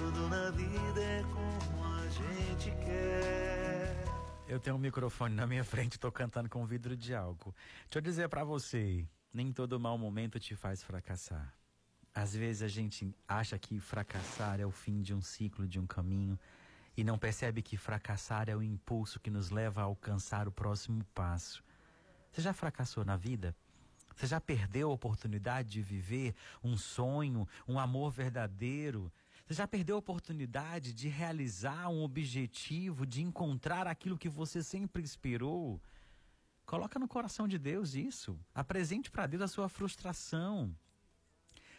Tudo 0.00 0.28
na 0.30 0.50
vida 0.50 1.02
é 1.02 1.22
como 1.24 1.84
a 1.84 2.08
gente 2.08 2.70
quer. 2.82 4.02
Eu 4.48 4.58
tenho 4.58 4.76
um 4.76 4.78
microfone 4.78 5.34
na 5.34 5.46
minha 5.46 5.62
frente, 5.62 6.00
tô 6.00 6.10
cantando 6.10 6.48
com 6.48 6.64
vidro 6.64 6.96
de 6.96 7.14
álcool. 7.14 7.54
Deixa 7.82 7.98
eu 7.98 8.00
dizer 8.00 8.28
para 8.30 8.42
você, 8.42 9.06
nem 9.32 9.52
todo 9.52 9.78
mau 9.78 9.98
momento 9.98 10.40
te 10.40 10.56
faz 10.56 10.82
fracassar. 10.82 11.52
Às 12.14 12.34
vezes 12.34 12.62
a 12.62 12.68
gente 12.68 13.14
acha 13.28 13.58
que 13.58 13.78
fracassar 13.78 14.58
é 14.58 14.64
o 14.64 14.70
fim 14.70 15.02
de 15.02 15.12
um 15.12 15.20
ciclo, 15.20 15.68
de 15.68 15.78
um 15.78 15.86
caminho, 15.86 16.38
e 16.96 17.04
não 17.04 17.18
percebe 17.18 17.60
que 17.60 17.76
fracassar 17.76 18.48
é 18.48 18.56
o 18.56 18.62
impulso 18.62 19.20
que 19.20 19.30
nos 19.30 19.50
leva 19.50 19.82
a 19.82 19.84
alcançar 19.84 20.48
o 20.48 20.52
próximo 20.52 21.04
passo. 21.14 21.62
Você 22.32 22.40
já 22.40 22.54
fracassou 22.54 23.04
na 23.04 23.16
vida? 23.18 23.54
Você 24.16 24.26
já 24.26 24.40
perdeu 24.40 24.90
a 24.90 24.94
oportunidade 24.94 25.70
de 25.70 25.82
viver 25.82 26.34
um 26.64 26.76
sonho, 26.76 27.46
um 27.68 27.78
amor 27.78 28.10
verdadeiro? 28.10 29.12
Você 29.50 29.54
já 29.56 29.66
perdeu 29.66 29.96
a 29.96 29.98
oportunidade 29.98 30.92
de 30.92 31.08
realizar 31.08 31.88
um 31.88 32.04
objetivo, 32.04 33.04
de 33.04 33.20
encontrar 33.20 33.84
aquilo 33.84 34.16
que 34.16 34.28
você 34.28 34.62
sempre 34.62 35.02
esperou? 35.02 35.82
Coloca 36.64 37.00
no 37.00 37.08
coração 37.08 37.48
de 37.48 37.58
Deus 37.58 37.96
isso. 37.96 38.38
Apresente 38.54 39.10
para 39.10 39.26
Deus 39.26 39.42
a 39.42 39.48
sua 39.48 39.68
frustração. 39.68 40.72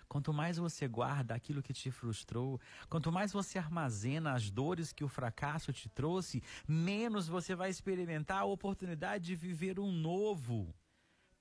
Quanto 0.06 0.34
mais 0.34 0.58
você 0.58 0.86
guarda 0.86 1.34
aquilo 1.34 1.64
que 1.64 1.72
te 1.72 1.90
frustrou, 1.90 2.60
quanto 2.90 3.10
mais 3.10 3.32
você 3.32 3.58
armazena 3.58 4.34
as 4.34 4.52
dores 4.52 4.92
que 4.92 5.06
o 5.06 5.08
fracasso 5.08 5.72
te 5.72 5.88
trouxe, 5.88 6.44
menos 6.68 7.30
você 7.30 7.56
vai 7.56 7.70
experimentar 7.70 8.40
a 8.40 8.44
oportunidade 8.44 9.28
de 9.28 9.36
viver 9.38 9.80
um 9.80 9.94
novo. 9.94 10.76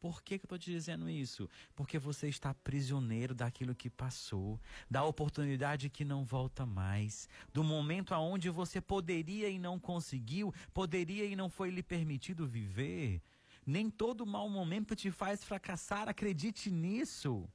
Por 0.01 0.23
que, 0.23 0.39
que 0.39 0.45
eu 0.45 0.47
estou 0.47 0.59
te 0.59 0.71
dizendo 0.71 1.11
isso? 1.11 1.49
Porque 1.77 1.99
você 1.99 2.27
está 2.27 2.55
prisioneiro 2.55 3.35
daquilo 3.35 3.75
que 3.75 3.91
passou, 3.91 4.59
da 4.91 5.05
oportunidade 5.05 5.91
que 5.91 6.07
não 6.07 6.25
volta 6.25 6.65
mais, 6.65 7.29
do 7.53 7.63
momento 7.63 8.15
aonde 8.15 8.49
você 8.49 8.81
poderia 8.81 9.51
e 9.51 9.59
não 9.59 9.79
conseguiu, 9.79 10.55
poderia 10.73 11.27
e 11.27 11.37
não 11.37 11.51
foi 11.51 11.69
lhe 11.69 11.83
permitido 11.83 12.47
viver. 12.47 13.23
Nem 13.67 13.91
todo 13.91 14.25
mau 14.25 14.49
momento 14.49 14.97
te 14.97 15.11
faz 15.11 15.45
fracassar, 15.45 16.09
acredite 16.09 16.71
nisso. 16.71 17.47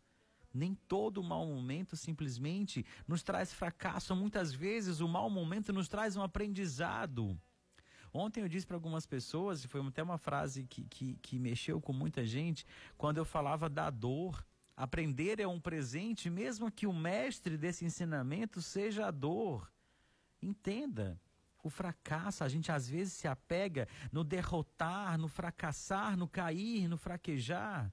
Nem 0.54 0.76
todo 0.88 1.24
mau 1.24 1.46
momento 1.48 1.98
simplesmente 1.98 2.86
nos 3.08 3.24
traz 3.24 3.52
fracasso. 3.52 4.16
Muitas 4.16 4.54
vezes 4.54 5.02
o 5.02 5.08
mau 5.08 5.30
momento 5.32 5.74
nos 5.74 5.90
traz 5.90 6.16
um 6.16 6.22
aprendizado. 6.22 7.38
Ontem 8.18 8.40
eu 8.40 8.48
disse 8.48 8.66
para 8.66 8.78
algumas 8.78 9.06
pessoas, 9.06 9.66
e 9.66 9.68
foi 9.68 9.86
até 9.86 10.02
uma 10.02 10.18
frase 10.18 10.64
que, 10.64 10.86
que, 10.86 11.16
que 11.18 11.38
mexeu 11.38 11.82
com 11.82 11.92
muita 11.92 12.26
gente, 12.26 12.66
quando 12.98 13.18
eu 13.18 13.26
falava 13.26 13.70
da 13.70 13.90
dor. 13.90 14.48
Aprender 14.74 15.42
é 15.42 15.48
um 15.48 15.60
presente, 15.60 16.30
mesmo 16.30 16.72
que 16.72 16.88
o 16.88 16.94
mestre 16.94 17.58
desse 17.58 17.84
ensinamento 17.84 18.62
seja 18.62 19.08
a 19.08 19.12
dor. 19.12 19.70
Entenda, 20.42 21.20
o 21.62 21.70
fracasso, 21.70 22.42
a 22.46 22.48
gente 22.48 22.72
às 22.72 22.88
vezes 22.88 23.12
se 23.12 23.28
apega 23.28 23.86
no 24.14 24.24
derrotar, 24.24 25.18
no 25.18 25.28
fracassar, 25.28 26.16
no 26.16 26.26
cair, 26.26 26.88
no 26.88 26.98
fraquejar. 26.98 27.92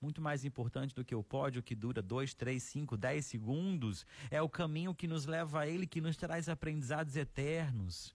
Muito 0.00 0.22
mais 0.22 0.44
importante 0.44 0.94
do 0.94 1.04
que 1.04 1.14
o 1.14 1.24
pódio 1.24 1.60
que 1.60 1.74
dura 1.74 2.00
2, 2.00 2.34
3, 2.34 2.62
5, 2.62 2.96
10 2.96 3.26
segundos 3.26 4.06
é 4.30 4.40
o 4.40 4.48
caminho 4.48 4.94
que 4.94 5.08
nos 5.08 5.26
leva 5.26 5.62
a 5.62 5.66
ele, 5.66 5.88
que 5.88 6.00
nos 6.00 6.16
traz 6.16 6.48
aprendizados 6.48 7.16
eternos 7.16 8.14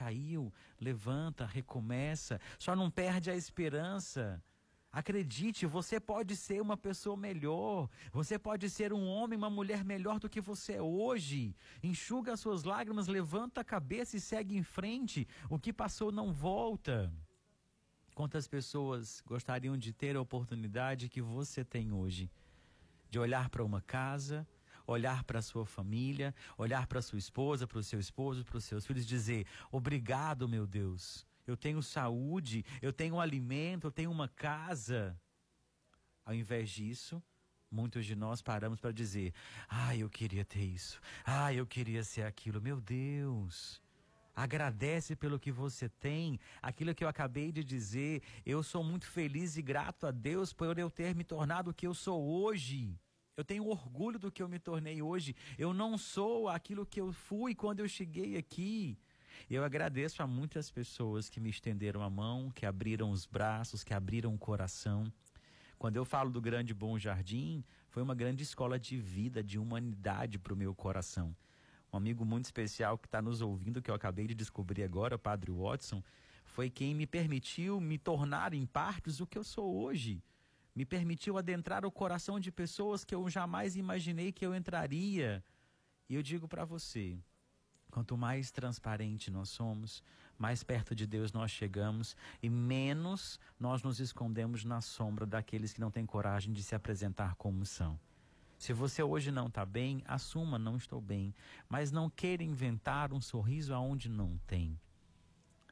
caiu, 0.00 0.50
levanta, 0.80 1.44
recomeça, 1.44 2.40
só 2.58 2.74
não 2.74 2.90
perde 2.90 3.30
a 3.30 3.36
esperança. 3.36 4.42
Acredite, 4.90 5.66
você 5.66 6.00
pode 6.00 6.34
ser 6.34 6.60
uma 6.60 6.76
pessoa 6.76 7.16
melhor. 7.16 7.88
Você 8.10 8.38
pode 8.38 8.68
ser 8.68 8.92
um 8.92 9.06
homem, 9.06 9.38
uma 9.38 9.50
mulher 9.50 9.84
melhor 9.84 10.18
do 10.18 10.28
que 10.28 10.40
você 10.40 10.72
é 10.74 10.82
hoje. 10.82 11.54
Enxuga 11.82 12.32
as 12.32 12.40
suas 12.40 12.64
lágrimas, 12.64 13.06
levanta 13.06 13.60
a 13.60 13.64
cabeça 13.64 14.16
e 14.16 14.20
segue 14.20 14.56
em 14.56 14.64
frente. 14.64 15.28
O 15.48 15.58
que 15.58 15.72
passou 15.72 16.10
não 16.10 16.32
volta. 16.32 17.12
Quantas 18.14 18.48
pessoas 18.48 19.22
gostariam 19.24 19.76
de 19.76 19.92
ter 19.92 20.16
a 20.16 20.20
oportunidade 20.20 21.08
que 21.08 21.22
você 21.22 21.64
tem 21.64 21.92
hoje? 21.92 22.28
De 23.10 23.18
olhar 23.18 23.48
para 23.48 23.64
uma 23.64 23.82
casa, 23.82 24.46
olhar 24.92 25.24
para 25.24 25.38
a 25.38 25.42
sua 25.42 25.64
família, 25.64 26.34
olhar 26.58 26.86
para 26.86 26.98
a 26.98 27.02
sua 27.02 27.18
esposa, 27.18 27.66
para 27.66 27.78
o 27.78 27.82
seu 27.82 28.00
esposo, 28.00 28.44
para 28.44 28.56
os 28.58 28.64
seus 28.64 28.86
filhos, 28.86 29.06
dizer: 29.06 29.46
Obrigado, 29.70 30.48
meu 30.48 30.66
Deus. 30.66 31.26
Eu 31.46 31.56
tenho 31.56 31.82
saúde, 31.82 32.64
eu 32.80 32.92
tenho 32.92 33.20
alimento, 33.20 33.86
eu 33.86 33.90
tenho 33.90 34.10
uma 34.10 34.28
casa. 34.28 35.18
Ao 36.24 36.34
invés 36.34 36.70
disso, 36.70 37.22
muitos 37.70 38.04
de 38.06 38.14
nós 38.14 38.42
paramos 38.42 38.80
para 38.80 38.92
dizer: 38.92 39.32
Ah, 39.68 39.96
eu 39.96 40.08
queria 40.08 40.44
ter 40.44 40.64
isso. 40.64 41.00
Ah, 41.24 41.52
eu 41.52 41.66
queria 41.66 42.04
ser 42.04 42.22
aquilo. 42.22 42.60
Meu 42.60 42.80
Deus. 42.80 43.80
Agradece 44.34 45.16
pelo 45.16 45.38
que 45.38 45.50
você 45.52 45.88
tem, 45.88 46.38
aquilo 46.62 46.94
que 46.94 47.04
eu 47.04 47.08
acabei 47.08 47.52
de 47.52 47.62
dizer. 47.62 48.22
Eu 48.46 48.62
sou 48.62 48.82
muito 48.82 49.06
feliz 49.06 49.56
e 49.56 49.62
grato 49.62 50.06
a 50.06 50.10
Deus 50.10 50.52
por 50.52 50.78
eu 50.78 50.88
ter 50.88 51.14
me 51.14 51.24
tornado 51.24 51.70
o 51.70 51.74
que 51.74 51.86
eu 51.86 51.92
sou 51.92 52.24
hoje. 52.24 52.96
Eu 53.36 53.44
tenho 53.44 53.66
orgulho 53.66 54.18
do 54.18 54.30
que 54.30 54.42
eu 54.42 54.48
me 54.48 54.58
tornei 54.58 55.00
hoje. 55.00 55.34
Eu 55.56 55.72
não 55.72 55.96
sou 55.96 56.48
aquilo 56.48 56.84
que 56.84 57.00
eu 57.00 57.12
fui 57.12 57.54
quando 57.54 57.80
eu 57.80 57.88
cheguei 57.88 58.36
aqui. 58.36 58.98
Eu 59.48 59.64
agradeço 59.64 60.22
a 60.22 60.26
muitas 60.26 60.70
pessoas 60.70 61.28
que 61.28 61.40
me 61.40 61.48
estenderam 61.48 62.02
a 62.02 62.10
mão, 62.10 62.50
que 62.50 62.66
abriram 62.66 63.10
os 63.10 63.26
braços, 63.26 63.82
que 63.82 63.94
abriram 63.94 64.34
o 64.34 64.38
coração. 64.38 65.10
Quando 65.78 65.96
eu 65.96 66.04
falo 66.04 66.30
do 66.30 66.40
Grande 66.40 66.74
Bom 66.74 66.98
Jardim, 66.98 67.64
foi 67.88 68.02
uma 68.02 68.14
grande 68.14 68.42
escola 68.42 68.78
de 68.78 68.98
vida, 68.98 69.42
de 69.42 69.58
humanidade 69.58 70.38
para 70.38 70.52
o 70.52 70.56
meu 70.56 70.74
coração. 70.74 71.34
Um 71.92 71.96
amigo 71.96 72.24
muito 72.24 72.44
especial 72.44 72.98
que 72.98 73.06
está 73.06 73.22
nos 73.22 73.40
ouvindo, 73.40 73.80
que 73.80 73.90
eu 73.90 73.94
acabei 73.94 74.26
de 74.26 74.34
descobrir 74.34 74.82
agora, 74.82 75.16
o 75.16 75.18
Padre 75.18 75.50
Watson, 75.50 76.02
foi 76.44 76.68
quem 76.68 76.94
me 76.94 77.06
permitiu 77.06 77.80
me 77.80 77.96
tornar 77.96 78.52
em 78.52 78.66
partes 78.66 79.20
o 79.20 79.26
que 79.26 79.38
eu 79.38 79.44
sou 79.44 79.74
hoje 79.82 80.22
me 80.74 80.84
permitiu 80.84 81.36
adentrar 81.36 81.84
o 81.84 81.90
coração 81.90 82.38
de 82.38 82.50
pessoas 82.50 83.04
que 83.04 83.14
eu 83.14 83.28
jamais 83.28 83.76
imaginei 83.76 84.32
que 84.32 84.44
eu 84.44 84.54
entraria. 84.54 85.44
E 86.08 86.14
eu 86.14 86.22
digo 86.22 86.48
para 86.48 86.64
você, 86.64 87.18
quanto 87.90 88.16
mais 88.16 88.50
transparente 88.50 89.30
nós 89.30 89.48
somos, 89.48 90.02
mais 90.38 90.62
perto 90.62 90.94
de 90.94 91.06
Deus 91.06 91.32
nós 91.32 91.50
chegamos 91.50 92.16
e 92.42 92.48
menos 92.48 93.38
nós 93.58 93.82
nos 93.82 94.00
escondemos 94.00 94.64
na 94.64 94.80
sombra 94.80 95.26
daqueles 95.26 95.72
que 95.72 95.80
não 95.80 95.90
têm 95.90 96.06
coragem 96.06 96.52
de 96.52 96.62
se 96.62 96.74
apresentar 96.74 97.34
como 97.34 97.66
são. 97.66 97.98
Se 98.60 98.74
você 98.74 99.02
hoje 99.02 99.30
não 99.30 99.46
está 99.46 99.64
bem, 99.64 100.02
assuma, 100.06 100.58
não 100.58 100.76
estou 100.76 101.00
bem. 101.00 101.34
Mas 101.66 101.90
não 101.90 102.10
queira 102.10 102.42
inventar 102.42 103.10
um 103.10 103.20
sorriso 103.20 103.72
aonde 103.72 104.06
não 104.06 104.38
tem. 104.46 104.78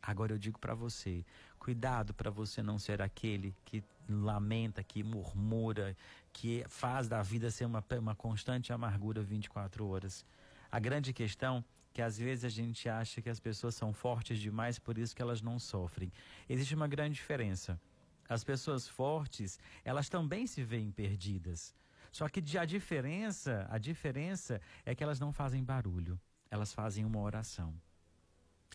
Agora 0.00 0.32
eu 0.32 0.38
digo 0.38 0.58
para 0.58 0.74
você, 0.74 1.22
cuidado 1.58 2.14
para 2.14 2.30
você 2.30 2.62
não 2.62 2.78
ser 2.78 3.02
aquele 3.02 3.54
que 3.64 3.82
lamenta, 4.08 4.82
que 4.82 5.02
murmura, 5.02 5.96
que 6.32 6.64
faz 6.68 7.08
da 7.08 7.22
vida 7.22 7.50
ser 7.50 7.66
uma, 7.66 7.84
uma 7.98 8.14
constante 8.14 8.72
amargura 8.72 9.22
24 9.22 9.86
horas. 9.86 10.24
A 10.70 10.78
grande 10.78 11.12
questão 11.12 11.58
é 11.58 11.78
que 11.92 12.02
às 12.02 12.16
vezes 12.16 12.44
a 12.44 12.48
gente 12.48 12.88
acha 12.88 13.20
que 13.20 13.28
as 13.28 13.40
pessoas 13.40 13.74
são 13.74 13.92
fortes 13.92 14.38
demais, 14.38 14.78
por 14.78 14.96
isso 14.96 15.16
que 15.16 15.22
elas 15.22 15.42
não 15.42 15.58
sofrem. 15.58 16.12
Existe 16.48 16.74
uma 16.74 16.86
grande 16.86 17.14
diferença. 17.14 17.80
As 18.28 18.44
pessoas 18.44 18.86
fortes, 18.86 19.58
elas 19.84 20.08
também 20.08 20.46
se 20.46 20.62
veem 20.62 20.92
perdidas. 20.92 21.74
Só 22.12 22.28
que 22.28 22.42
a 22.56 22.64
diferença, 22.64 23.66
a 23.70 23.78
diferença 23.78 24.60
é 24.84 24.94
que 24.94 25.02
elas 25.02 25.18
não 25.18 25.32
fazem 25.32 25.64
barulho, 25.64 26.20
elas 26.50 26.72
fazem 26.72 27.04
uma 27.04 27.18
oração. 27.20 27.74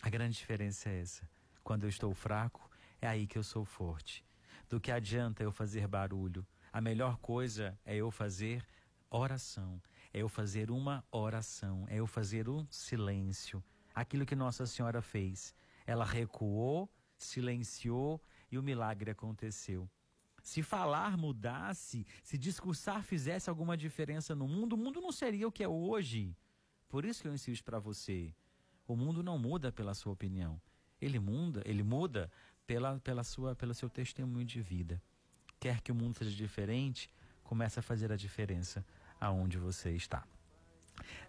A 0.02 0.10
grande 0.10 0.38
diferença 0.38 0.90
é 0.90 1.00
essa. 1.00 1.30
Quando 1.64 1.84
eu 1.84 1.90
estou 1.90 2.14
fraco, 2.14 2.70
é 3.04 3.08
aí 3.08 3.28
que 3.28 3.38
eu 3.38 3.44
sou 3.44 3.66
forte. 3.66 4.26
Do 4.70 4.80
que 4.80 4.90
adianta 4.90 5.44
eu 5.44 5.52
fazer 5.52 5.88
barulho? 5.88 6.48
A 6.72 6.80
melhor 6.80 7.18
coisa 7.18 7.78
é 7.84 7.98
eu 7.98 8.10
fazer 8.10 8.66
oração, 9.10 9.82
é 10.14 10.22
eu 10.22 10.30
fazer 10.30 10.72
uma 10.72 11.04
oração, 11.12 11.86
é 11.90 11.98
eu 11.98 12.08
fazer 12.08 12.48
um 12.48 12.66
silêncio. 12.70 13.62
Aquilo 13.94 14.26
que 14.26 14.38
Nossa 14.38 14.66
Senhora 14.66 15.02
fez. 15.02 15.54
Ela 15.86 16.06
recuou, 16.06 16.90
silenciou 17.18 18.22
e 18.50 18.58
o 18.58 18.64
milagre 18.64 19.12
aconteceu. 19.12 19.90
Se 20.42 20.64
falar 20.64 21.18
mudasse, 21.18 22.08
se 22.24 22.38
discursar 22.38 23.04
fizesse 23.04 23.50
alguma 23.50 23.76
diferença 23.76 24.34
no 24.34 24.48
mundo, 24.48 24.74
o 24.74 24.78
mundo 24.78 25.02
não 25.02 25.12
seria 25.12 25.46
o 25.46 25.52
que 25.52 25.64
é 25.64 25.68
hoje. 25.68 26.38
Por 26.88 27.04
isso 27.04 27.22
que 27.22 27.28
eu 27.28 27.34
insisto 27.34 27.66
para 27.66 27.80
você. 27.80 28.34
O 28.88 28.96
mundo 28.96 29.22
não 29.22 29.38
muda 29.38 29.74
pela 29.74 29.94
sua 29.94 30.14
opinião. 30.14 30.62
Ele 31.02 31.20
muda, 31.20 31.62
ele 31.66 31.84
muda 31.84 32.32
pela, 32.66 33.00
pela 33.00 33.24
sua, 33.24 33.56
pelo 33.56 33.74
seu 33.74 33.90
testemunho 33.90 34.46
de 34.46 34.62
vida. 34.62 35.02
Quer 35.60 35.82
que 35.82 35.92
o 35.92 35.96
mundo 35.96 36.18
seja 36.18 36.32
diferente, 36.32 37.10
comece 37.44 37.80
a 37.80 37.84
fazer 37.84 38.12
a 38.12 38.16
diferença 38.16 38.86
aonde 39.20 39.58
você 39.58 39.92
está. 39.92 40.26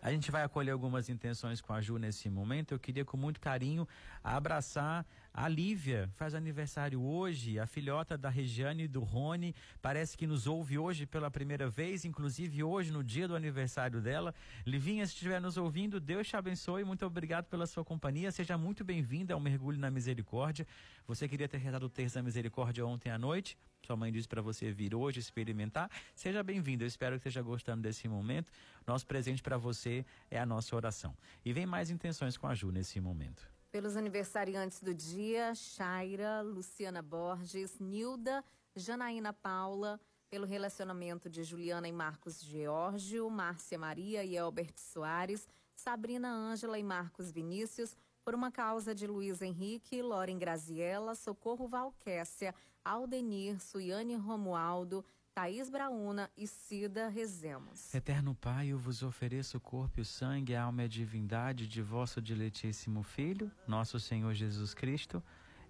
A 0.01 0.11
gente 0.11 0.31
vai 0.31 0.43
acolher 0.43 0.71
algumas 0.71 1.09
intenções 1.09 1.61
com 1.61 1.73
a 1.73 1.81
Ju 1.81 1.99
nesse 1.99 2.29
momento. 2.29 2.73
Eu 2.73 2.79
queria 2.79 3.05
com 3.05 3.17
muito 3.17 3.41
carinho 3.41 3.87
abraçar 4.23 5.07
a 5.33 5.49
Lívia, 5.49 6.09
faz 6.15 6.33
aniversário 6.33 7.03
hoje, 7.03 7.59
a 7.59 7.67
filhota 7.67 8.17
da 8.17 8.29
Regiane 8.29 8.85
e 8.85 8.89
do 8.89 9.01
Rony, 9.01 9.53
parece 9.83 10.17
que 10.17 10.29
nos 10.29 10.47
ouve 10.47 10.79
hoje 10.79 11.07
pela 11.07 11.29
primeira 11.29 11.69
vez, 11.69 12.05
inclusive 12.05 12.63
hoje 12.63 12.93
no 12.93 13.03
dia 13.03 13.27
do 13.27 13.35
aniversário 13.35 14.01
dela. 14.01 14.33
Livinha, 14.65 15.05
se 15.05 15.13
estiver 15.15 15.41
nos 15.41 15.57
ouvindo, 15.57 15.99
Deus 15.99 16.29
te 16.29 16.37
abençoe, 16.37 16.85
muito 16.85 17.05
obrigado 17.05 17.47
pela 17.47 17.67
sua 17.67 17.85
companhia, 17.85 18.31
seja 18.31 18.57
muito 18.57 18.85
bem-vinda 18.85 19.35
ao 19.35 19.41
Mergulho 19.41 19.77
na 19.77 19.91
Misericórdia. 19.91 20.65
Você 21.05 21.27
queria 21.27 21.49
ter 21.49 21.59
rezado 21.59 21.87
o 21.87 21.91
terço 21.91 22.15
da 22.15 22.23
misericórdia 22.23 22.87
ontem 22.87 23.11
à 23.11 23.19
noite? 23.19 23.59
Sua 23.85 23.97
mãe 23.97 24.11
disse 24.11 24.27
para 24.27 24.41
você 24.41 24.73
vir 24.73 24.95
hoje 24.95 25.21
experimentar. 25.21 25.91
Seja 26.15 26.43
bem-vindo. 26.43 26.85
Eu 26.85 26.89
espero 26.89 27.17
que 27.17 27.29
esteja 27.29 27.43
gostando 27.43 27.83
desse 27.83 28.09
momento. 28.09 28.51
Nosso 28.87 29.07
presente 29.07 29.43
para 29.43 29.59
você 29.59 30.07
é 30.31 30.39
a 30.39 30.47
nossa 30.47 30.75
oração. 30.75 31.15
E 31.45 31.53
vem 31.53 31.67
mais 31.67 31.91
intenções 31.91 32.39
com 32.39 32.47
a 32.47 32.55
Ju 32.55 32.73
nesse 32.73 32.99
momento. 32.99 33.47
Pelos 33.71 33.95
aniversariantes 33.97 34.81
do 34.81 34.95
dia, 34.95 35.55
Shaira, 35.55 36.41
Luciana 36.41 37.03
Borges, 37.03 37.79
Nilda, 37.79 38.43
Janaína 38.75 39.35
Paula, 39.35 40.01
pelo 40.31 40.47
relacionamento 40.47 41.29
de 41.29 41.45
Juliana 41.45 41.87
e 41.87 41.93
Marcos 41.93 42.43
Geórgio, 42.43 43.29
Márcia 43.29 43.79
Maria 43.79 44.25
e 44.25 44.35
Elbert 44.35 44.75
Soares, 44.79 45.47
Sabrina 45.77 46.33
Ângela 46.33 46.79
e 46.79 46.83
Marcos 46.83 47.31
Vinícius, 47.31 47.95
por 48.25 48.35
uma 48.35 48.51
causa 48.51 48.95
de 48.95 49.07
Luiz 49.07 49.43
Henrique, 49.43 50.01
Loren 50.01 50.39
Graziella, 50.39 51.15
Socorro 51.15 51.69
Valquécia, 51.69 52.55
Aldenir, 52.85 53.59
Suiane 53.61 54.15
Romualdo, 54.15 55.03
Thaís 55.35 55.71
Brauna 55.71 56.31
e 56.37 56.47
Cida 56.47 57.09
Rezemos. 57.09 57.95
Eterno 57.95 58.35
Pai, 58.35 58.69
eu 58.69 58.79
vos 58.79 59.03
ofereço 59.03 59.57
o 59.57 59.61
corpo 59.61 59.99
e 59.99 60.03
o 60.03 60.05
sangue, 60.05 60.55
a 60.55 60.65
alma 60.65 60.83
e 60.83 60.85
a 60.85 60.89
divindade 60.89 61.67
de 61.67 61.81
vosso 61.81 62.21
diletíssimo 62.21 63.03
Filho, 63.03 63.51
nosso 63.67 63.99
Senhor 63.99 64.35
Jesus 64.35 64.75
Cristo, 64.75 65.23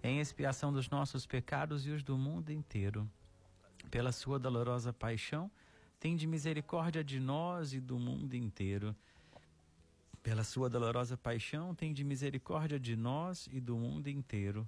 em 0.03 0.19
expiação 0.19 0.73
dos 0.73 0.89
nossos 0.89 1.25
pecados 1.25 1.87
e 1.87 1.91
os 1.91 2.03
do 2.03 2.17
mundo 2.17 2.51
inteiro. 2.51 3.09
Pela 3.89 4.11
sua 4.11 4.37
dolorosa 4.37 4.91
paixão, 4.91 5.49
tende 5.99 6.27
misericórdia 6.27 7.01
de 7.01 7.19
nós 7.19 7.73
e 7.73 7.79
do 7.79 7.97
mundo 7.97 8.35
inteiro. 8.35 8.93
Pela 10.21 10.43
sua 10.43 10.69
dolorosa 10.69 11.15
paixão, 11.15 11.73
tende 11.73 12.03
misericórdia 12.03 12.77
de 12.77 12.95
nós 12.97 13.47
e 13.51 13.61
do 13.61 13.77
mundo 13.77 14.09
inteiro. 14.09 14.67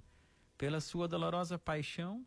Pela 0.56 0.80
sua 0.80 1.06
dolorosa 1.06 1.58
paixão, 1.58 2.26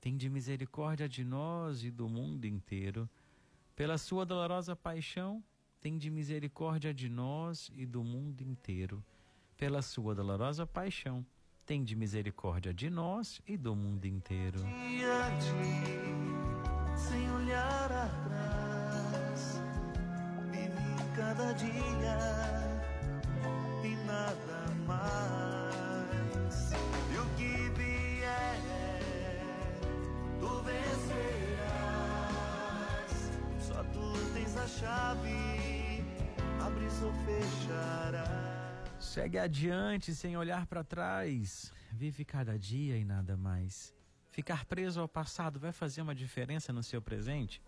Tende 0.00 0.30
misericórdia 0.30 1.08
de 1.08 1.22
nós 1.24 1.84
e 1.84 1.90
do 1.90 2.08
mundo 2.08 2.46
inteiro. 2.46 3.08
Pela 3.76 3.98
sua 3.98 4.24
dolorosa 4.24 4.74
paixão, 4.74 5.44
tende 5.80 6.10
misericórdia 6.10 6.94
de 6.94 7.08
nós 7.08 7.70
e 7.74 7.84
do 7.84 8.02
mundo 8.02 8.40
inteiro. 8.40 9.04
Pela 9.56 9.82
sua 9.82 10.14
dolorosa 10.14 10.66
paixão, 10.66 11.24
tende 11.66 11.94
misericórdia 11.94 12.72
de 12.72 12.88
nós 12.88 13.42
e 13.46 13.56
do 13.56 13.76
mundo 13.76 14.06
inteiro. 14.06 14.58
Diante, 14.60 15.46
sem 16.96 17.30
olhar 17.32 17.92
atrás, 17.92 19.60
vive 20.50 21.14
cada 21.14 21.52
dia 21.52 22.59
a 34.60 34.68
chave, 34.68 36.04
abres 36.60 37.02
ou 37.02 37.12
fecharás. 37.24 38.28
Segue 38.98 39.38
adiante 39.38 40.14
sem 40.14 40.36
olhar 40.36 40.66
para 40.66 40.84
trás. 40.84 41.72
Vive 41.90 42.24
cada 42.24 42.58
dia 42.58 42.96
e 42.98 43.04
nada 43.04 43.36
mais. 43.36 43.94
Ficar 44.30 44.66
preso 44.66 45.00
ao 45.00 45.08
passado 45.08 45.58
vai 45.58 45.72
fazer 45.72 46.02
uma 46.02 46.14
diferença 46.14 46.72
no 46.72 46.82
seu 46.82 47.00
presente? 47.00 47.62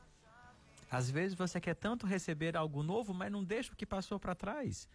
Às 0.91 1.11
vezes 1.11 1.35
você 1.35 1.59
quer 1.59 1.75
tanto 1.75 2.07
receber 2.07 2.57
algo 2.57 2.83
novo, 2.83 3.15
mas 3.15 3.33
não 3.33 3.43
deixa 3.43 3.73
o 3.73 3.77
que 3.77 3.87
passou 3.87 4.21
para 4.21 4.35
trás 4.35 4.87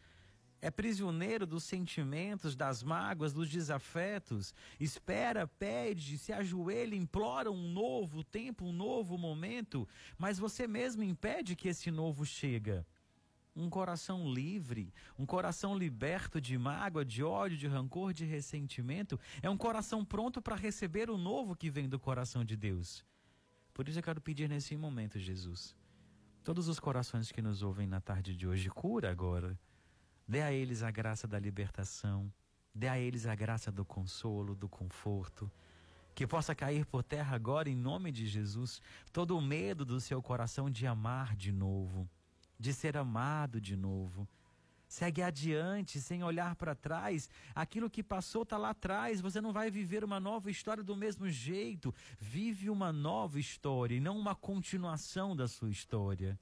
é 0.62 0.72
prisioneiro 0.72 1.46
dos 1.46 1.64
sentimentos, 1.64 2.56
das 2.56 2.82
mágoas, 2.82 3.34
dos 3.34 3.50
desafetos, 3.50 4.54
espera, 4.80 5.48
pede, 5.48 6.18
se 6.18 6.34
ajoelha, 6.34 6.96
implora 6.96 7.52
um 7.52 7.72
novo 7.72 8.24
tempo, 8.24 8.66
um 8.66 8.74
novo 8.74 9.18
momento, 9.18 9.88
mas 10.18 10.40
você 10.40 10.68
mesmo 10.68 11.04
impede 11.04 11.56
que 11.56 11.68
esse 11.68 11.92
novo 11.92 12.26
chega. 12.26 12.86
Um 13.56 13.70
coração 13.70 14.32
livre, 14.32 14.94
um 15.18 15.26
coração 15.26 15.76
liberto 15.76 16.40
de 16.40 16.58
mágoa, 16.58 17.04
de 17.04 17.24
ódio, 17.24 17.58
de 17.58 17.68
rancor, 17.68 18.14
de 18.14 18.24
ressentimento, 18.24 19.20
é 19.42 19.50
um 19.50 19.58
coração 19.58 20.06
pronto 20.06 20.42
para 20.42 20.56
receber 20.56 21.10
o 21.10 21.18
novo 21.18 21.56
que 21.56 21.70
vem 21.70 21.90
do 21.90 22.00
coração 22.00 22.46
de 22.46 22.56
Deus. 22.56 23.04
Por 23.74 23.88
isso 23.88 23.98
eu 23.98 24.04
quero 24.04 24.22
pedir 24.22 24.48
nesse 24.48 24.76
momento, 24.78 25.18
Jesus, 25.20 25.76
todos 26.44 26.68
os 26.68 26.80
corações 26.80 27.32
que 27.32 27.42
nos 27.42 27.64
ouvem 27.64 27.88
na 27.88 28.00
tarde 28.00 28.36
de 28.36 28.48
hoje, 28.48 28.70
cura 28.70 29.10
agora 29.10 29.58
Dê 30.28 30.42
a 30.42 30.52
eles 30.52 30.84
a 30.84 30.92
graça 30.92 31.26
da 31.26 31.40
libertação, 31.40 32.32
dê 32.76 32.90
a 32.90 33.00
eles 33.00 33.26
a 33.26 33.34
graça 33.34 33.72
do 33.72 33.86
consolo, 33.86 34.54
do 34.54 34.68
conforto. 34.68 35.50
Que 36.14 36.28
possa 36.28 36.54
cair 36.54 36.86
por 36.86 37.04
terra 37.04 37.36
agora, 37.36 37.70
em 37.70 37.76
nome 37.76 38.12
de 38.12 38.28
Jesus, 38.28 38.82
todo 39.14 39.38
o 39.38 39.42
medo 39.42 39.86
do 39.86 40.02
seu 40.02 40.22
coração 40.22 40.70
de 40.70 40.86
amar 40.86 41.36
de 41.36 41.52
novo, 41.52 42.10
de 42.60 42.74
ser 42.74 42.98
amado 42.98 43.62
de 43.62 43.78
novo. 43.78 44.28
Segue 44.88 45.22
adiante, 45.22 46.02
sem 46.02 46.24
olhar 46.24 46.56
para 46.56 46.74
trás. 46.74 47.30
Aquilo 47.54 47.90
que 47.90 48.02
passou 48.02 48.44
está 48.44 48.58
lá 48.58 48.72
atrás. 48.72 49.22
Você 49.22 49.40
não 49.40 49.54
vai 49.54 49.70
viver 49.70 50.04
uma 50.04 50.20
nova 50.20 50.50
história 50.50 50.84
do 50.84 50.96
mesmo 50.96 51.30
jeito. 51.30 51.94
Vive 52.20 52.70
uma 52.70 52.92
nova 52.92 53.40
história 53.40 53.96
e 53.96 54.00
não 54.00 54.18
uma 54.18 54.34
continuação 54.34 55.36
da 55.36 55.48
sua 55.48 55.70
história. 55.70 56.40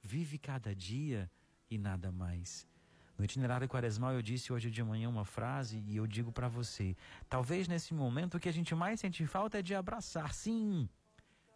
Vive 0.00 0.38
cada 0.38 0.74
dia 0.74 1.30
e 1.68 1.76
nada 1.76 2.12
mais. 2.12 2.71
No 3.18 3.24
itinerário 3.24 3.68
quaresmal 3.68 4.12
eu 4.12 4.22
disse 4.22 4.52
hoje 4.52 4.70
de 4.70 4.82
manhã 4.82 5.08
uma 5.08 5.24
frase 5.24 5.82
e 5.86 5.96
eu 5.96 6.06
digo 6.06 6.32
para 6.32 6.48
você: 6.48 6.96
talvez 7.28 7.68
nesse 7.68 7.94
momento 7.94 8.36
o 8.36 8.40
que 8.40 8.48
a 8.48 8.52
gente 8.52 8.74
mais 8.74 9.00
sente 9.00 9.26
falta 9.26 9.58
é 9.58 9.62
de 9.62 9.74
abraçar. 9.74 10.32
Sim, 10.32 10.88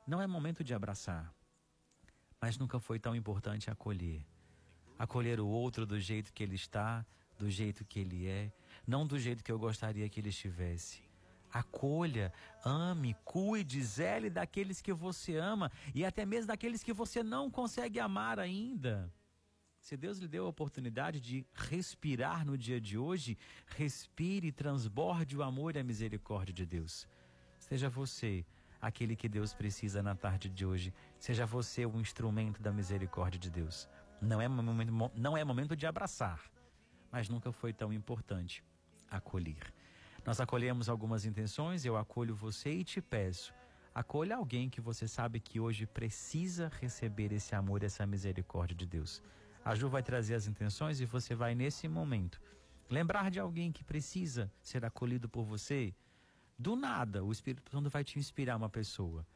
não 0.06 0.20
é 0.20 0.26
momento 0.26 0.62
de 0.62 0.74
abraçar, 0.74 1.32
mas 2.40 2.58
nunca 2.58 2.78
foi 2.78 2.98
tão 2.98 3.16
importante 3.16 3.70
acolher. 3.70 4.24
Acolher 4.98 5.40
o 5.40 5.46
outro 5.46 5.84
do 5.84 5.98
jeito 6.00 6.32
que 6.32 6.42
ele 6.42 6.54
está, 6.54 7.04
do 7.38 7.50
jeito 7.50 7.84
que 7.84 8.00
ele 8.00 8.26
é, 8.26 8.50
não 8.86 9.06
do 9.06 9.18
jeito 9.18 9.44
que 9.44 9.52
eu 9.52 9.58
gostaria 9.58 10.08
que 10.08 10.20
ele 10.20 10.30
estivesse. 10.30 11.02
Acolha, 11.52 12.32
ame, 12.64 13.14
cuide, 13.24 13.82
zele 13.82 14.28
daqueles 14.28 14.80
que 14.80 14.92
você 14.92 15.36
ama 15.36 15.70
e 15.94 16.04
até 16.04 16.26
mesmo 16.26 16.48
daqueles 16.48 16.82
que 16.82 16.92
você 16.92 17.22
não 17.22 17.50
consegue 17.50 17.98
amar 17.98 18.38
ainda. 18.38 19.12
Se 19.86 19.96
Deus 19.96 20.18
lhe 20.18 20.26
deu 20.26 20.46
a 20.46 20.48
oportunidade 20.48 21.20
de 21.20 21.46
respirar 21.54 22.44
no 22.44 22.58
dia 22.58 22.80
de 22.80 22.98
hoje, 22.98 23.38
respire 23.68 24.48
e 24.48 24.50
transborde 24.50 25.36
o 25.36 25.44
amor 25.44 25.76
e 25.76 25.78
a 25.78 25.84
misericórdia 25.84 26.52
de 26.52 26.66
Deus. 26.66 27.06
Seja 27.56 27.88
você 27.88 28.44
aquele 28.82 29.14
que 29.14 29.28
Deus 29.28 29.54
precisa 29.54 30.02
na 30.02 30.16
tarde 30.16 30.48
de 30.48 30.66
hoje. 30.66 30.92
Seja 31.20 31.46
você 31.46 31.86
o 31.86 32.00
instrumento 32.00 32.60
da 32.60 32.72
misericórdia 32.72 33.38
de 33.38 33.48
Deus. 33.48 33.88
Não 34.20 34.40
é 34.40 34.48
momento, 34.48 34.92
não 35.14 35.36
é 35.36 35.44
momento 35.44 35.76
de 35.76 35.86
abraçar, 35.86 36.40
mas 37.12 37.28
nunca 37.28 37.52
foi 37.52 37.72
tão 37.72 37.92
importante 37.92 38.64
acolher. 39.08 39.72
Nós 40.24 40.40
acolhemos 40.40 40.88
algumas 40.88 41.24
intenções, 41.24 41.84
eu 41.84 41.96
acolho 41.96 42.34
você 42.34 42.72
e 42.72 42.82
te 42.82 43.00
peço. 43.00 43.54
Acolha 43.94 44.34
alguém 44.34 44.68
que 44.68 44.80
você 44.80 45.06
sabe 45.06 45.38
que 45.38 45.60
hoje 45.60 45.86
precisa 45.86 46.72
receber 46.80 47.32
esse 47.32 47.54
amor, 47.54 47.84
essa 47.84 48.04
misericórdia 48.04 48.74
de 48.74 48.84
Deus. 48.84 49.22
A 49.66 49.74
Ju 49.74 49.88
vai 49.88 50.00
trazer 50.00 50.36
as 50.36 50.46
intenções 50.46 51.00
e 51.00 51.04
você 51.04 51.34
vai, 51.34 51.52
nesse 51.52 51.88
momento, 51.88 52.40
lembrar 52.88 53.32
de 53.32 53.40
alguém 53.40 53.72
que 53.72 53.82
precisa 53.82 54.48
ser 54.62 54.84
acolhido 54.84 55.28
por 55.28 55.42
você. 55.42 55.92
Do 56.56 56.76
nada, 56.76 57.24
o 57.24 57.32
Espírito 57.32 57.68
Santo 57.72 57.90
vai 57.90 58.04
te 58.04 58.16
inspirar 58.16 58.56
uma 58.56 58.68
pessoa. 58.68 59.26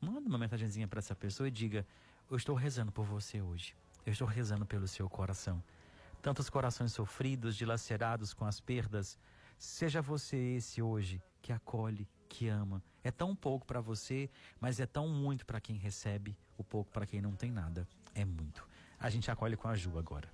Manda 0.00 0.30
uma 0.30 0.38
mensagenzinha 0.38 0.88
para 0.88 1.00
essa 1.00 1.14
pessoa 1.14 1.46
e 1.46 1.50
diga: 1.50 1.86
Eu 2.30 2.38
estou 2.38 2.56
rezando 2.56 2.90
por 2.90 3.04
você 3.04 3.42
hoje. 3.42 3.76
Eu 4.06 4.14
estou 4.14 4.26
rezando 4.26 4.64
pelo 4.64 4.88
seu 4.88 5.10
coração. 5.10 5.62
Tantos 6.22 6.48
corações 6.48 6.92
sofridos, 6.92 7.54
dilacerados 7.54 8.32
com 8.32 8.46
as 8.46 8.58
perdas. 8.58 9.18
Seja 9.58 10.00
você 10.00 10.38
esse 10.56 10.80
hoje 10.80 11.20
que 11.42 11.52
acolhe, 11.52 12.08
que 12.30 12.48
ama. 12.48 12.82
É 13.04 13.10
tão 13.10 13.36
pouco 13.36 13.66
para 13.66 13.82
você, 13.82 14.30
mas 14.58 14.80
é 14.80 14.86
tão 14.86 15.06
muito 15.06 15.44
para 15.44 15.60
quem 15.60 15.76
recebe. 15.76 16.34
O 16.56 16.64
pouco 16.64 16.90
para 16.90 17.04
quem 17.04 17.20
não 17.20 17.32
tem 17.32 17.50
nada 17.52 17.86
é 18.14 18.24
muito. 18.24 18.66
A 18.98 19.10
gente 19.10 19.30
acolhe 19.30 19.56
com 19.56 19.68
a 19.68 19.74
Ju 19.74 19.98
agora. 19.98 20.28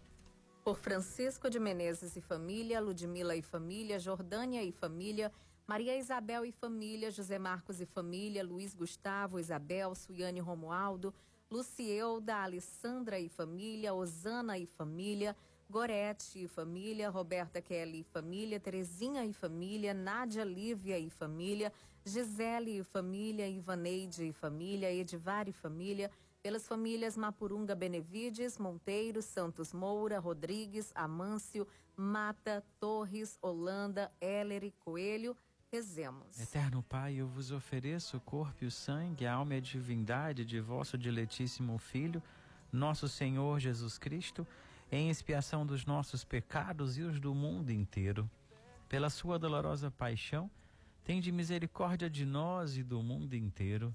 Por 0.65 0.77
Francisco 0.77 1.51
de 1.51 1.59
Menezes 1.59 2.17
e 2.17 2.21
família, 2.21 2.81
Ludmila 2.81 3.35
e 3.35 3.43
família, 3.43 3.99
Jordânia 3.99 4.63
e 4.63 4.71
família, 4.71 5.33
Maria 5.67 5.99
Isabel 5.99 6.45
e 6.45 6.53
família, 6.53 7.11
José 7.11 7.39
Marcos 7.39 7.81
e 7.81 7.87
família, 7.87 8.45
Luiz 8.45 8.73
Gustavo, 8.73 9.41
Isabel, 9.41 9.95
Suiane 9.95 10.39
Romualdo, 10.39 11.13
Lucielda, 11.51 12.37
Alessandra 12.37 13.19
e 13.19 13.29
família, 13.29 13.93
Osana 13.93 14.57
e 14.57 14.67
família, 14.67 15.37
Gorete 15.69 16.45
e 16.45 16.47
família, 16.47 17.11
Roberta 17.11 17.61
Kelly 17.61 18.01
e 18.01 18.05
família, 18.05 18.61
Terezinha 18.61 19.25
e 19.25 19.33
família, 19.33 19.93
Nádia 19.93 20.45
Lívia 20.45 20.99
e 20.99 21.11
família, 21.11 21.73
Gisele 22.05 22.79
e 22.79 22.85
família, 22.85 23.49
Ivaneide 23.49 24.29
e 24.29 24.33
família, 24.33 24.93
Edivar 24.93 25.49
e 25.49 25.53
família, 25.53 26.11
pelas 26.43 26.67
famílias 26.67 27.17
Mapurunga 27.17 27.75
Benevides, 27.75 28.59
Monteiro, 28.59 29.23
Santos 29.23 29.73
Moura, 29.73 30.19
Rodrigues, 30.19 30.91
Amâncio, 30.95 31.67
Mata, 31.97 32.65
Torres, 32.81 33.39
Holanda, 33.41 34.11
Heller 34.21 34.65
e 34.65 34.73
Coelho, 34.73 35.37
Rezemos. 35.71 36.39
Eterno 36.39 36.83
Pai, 36.83 37.15
eu 37.15 37.27
vos 37.29 37.53
ofereço 37.53 38.17
o 38.17 38.21
corpo 38.21 38.65
e 38.65 38.67
o 38.67 38.71
sangue, 38.71 39.25
a 39.25 39.35
alma 39.35 39.55
e 39.55 39.59
a 39.59 39.61
divindade 39.61 40.45
de 40.45 40.61
vosso 40.61 40.99
diletíssimo 40.99 41.79
Filho, 41.79 42.23
nosso 42.71 43.09
Senhor 43.09 43.61
Jesus 43.61 43.97
Cristo, 43.97 44.47
em 44.91 45.09
expiação 45.09 45.65
dos 45.65 45.87
nossos 45.87 46.25
pecados 46.25 46.99
e 46.99 47.03
os 47.03 47.19
do 47.21 47.35
mundo 47.35 47.71
inteiro. 47.71 48.29
Pela 48.89 49.09
sua 49.09 49.39
dolorosa 49.39 49.91
paixão, 49.91 50.51
tende 51.05 51.33
misericórdia 51.33 52.11
de 52.11 52.27
nós 52.27 52.77
e 52.77 52.83
do 52.83 53.03
mundo 53.03 53.35
inteiro. 53.35 53.95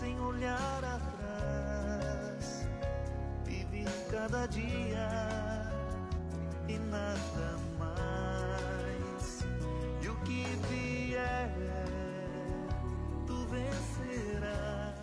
sem 0.00 0.18
olhar 0.18 0.82
atrás. 0.82 2.66
Vive 3.44 3.84
cada 4.10 4.46
dia 4.46 5.10
e 6.66 6.78
nada 6.78 7.58
mais. 7.78 9.44
E 10.02 10.08
o 10.08 10.18
que 10.22 10.44
vier, 10.70 11.54
tu 13.26 13.46
vencerás. 13.48 14.98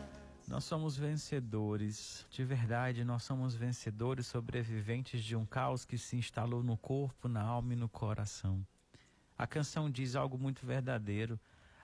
Nós 0.48 0.64
somos 0.64 0.98
vencedores, 0.98 2.26
de 2.32 2.44
verdade, 2.44 3.04
nós 3.04 3.22
somos 3.22 3.54
vencedores, 3.54 4.26
sobreviventes 4.26 5.24
de 5.24 5.36
um 5.36 5.46
caos 5.46 5.86
que 5.86 6.00
se 6.00 6.18
instalou 6.18 6.64
no 6.64 6.76
corpo, 6.76 7.28
na 7.28 7.44
alma 7.44 7.74
e 7.74 7.76
no 7.76 7.88
coração. 7.88 8.66
A 9.38 9.46
canção 9.46 9.92
diz 9.92 10.16
algo 10.16 10.40
muito 10.40 10.66
verdadeiro: 10.66 11.40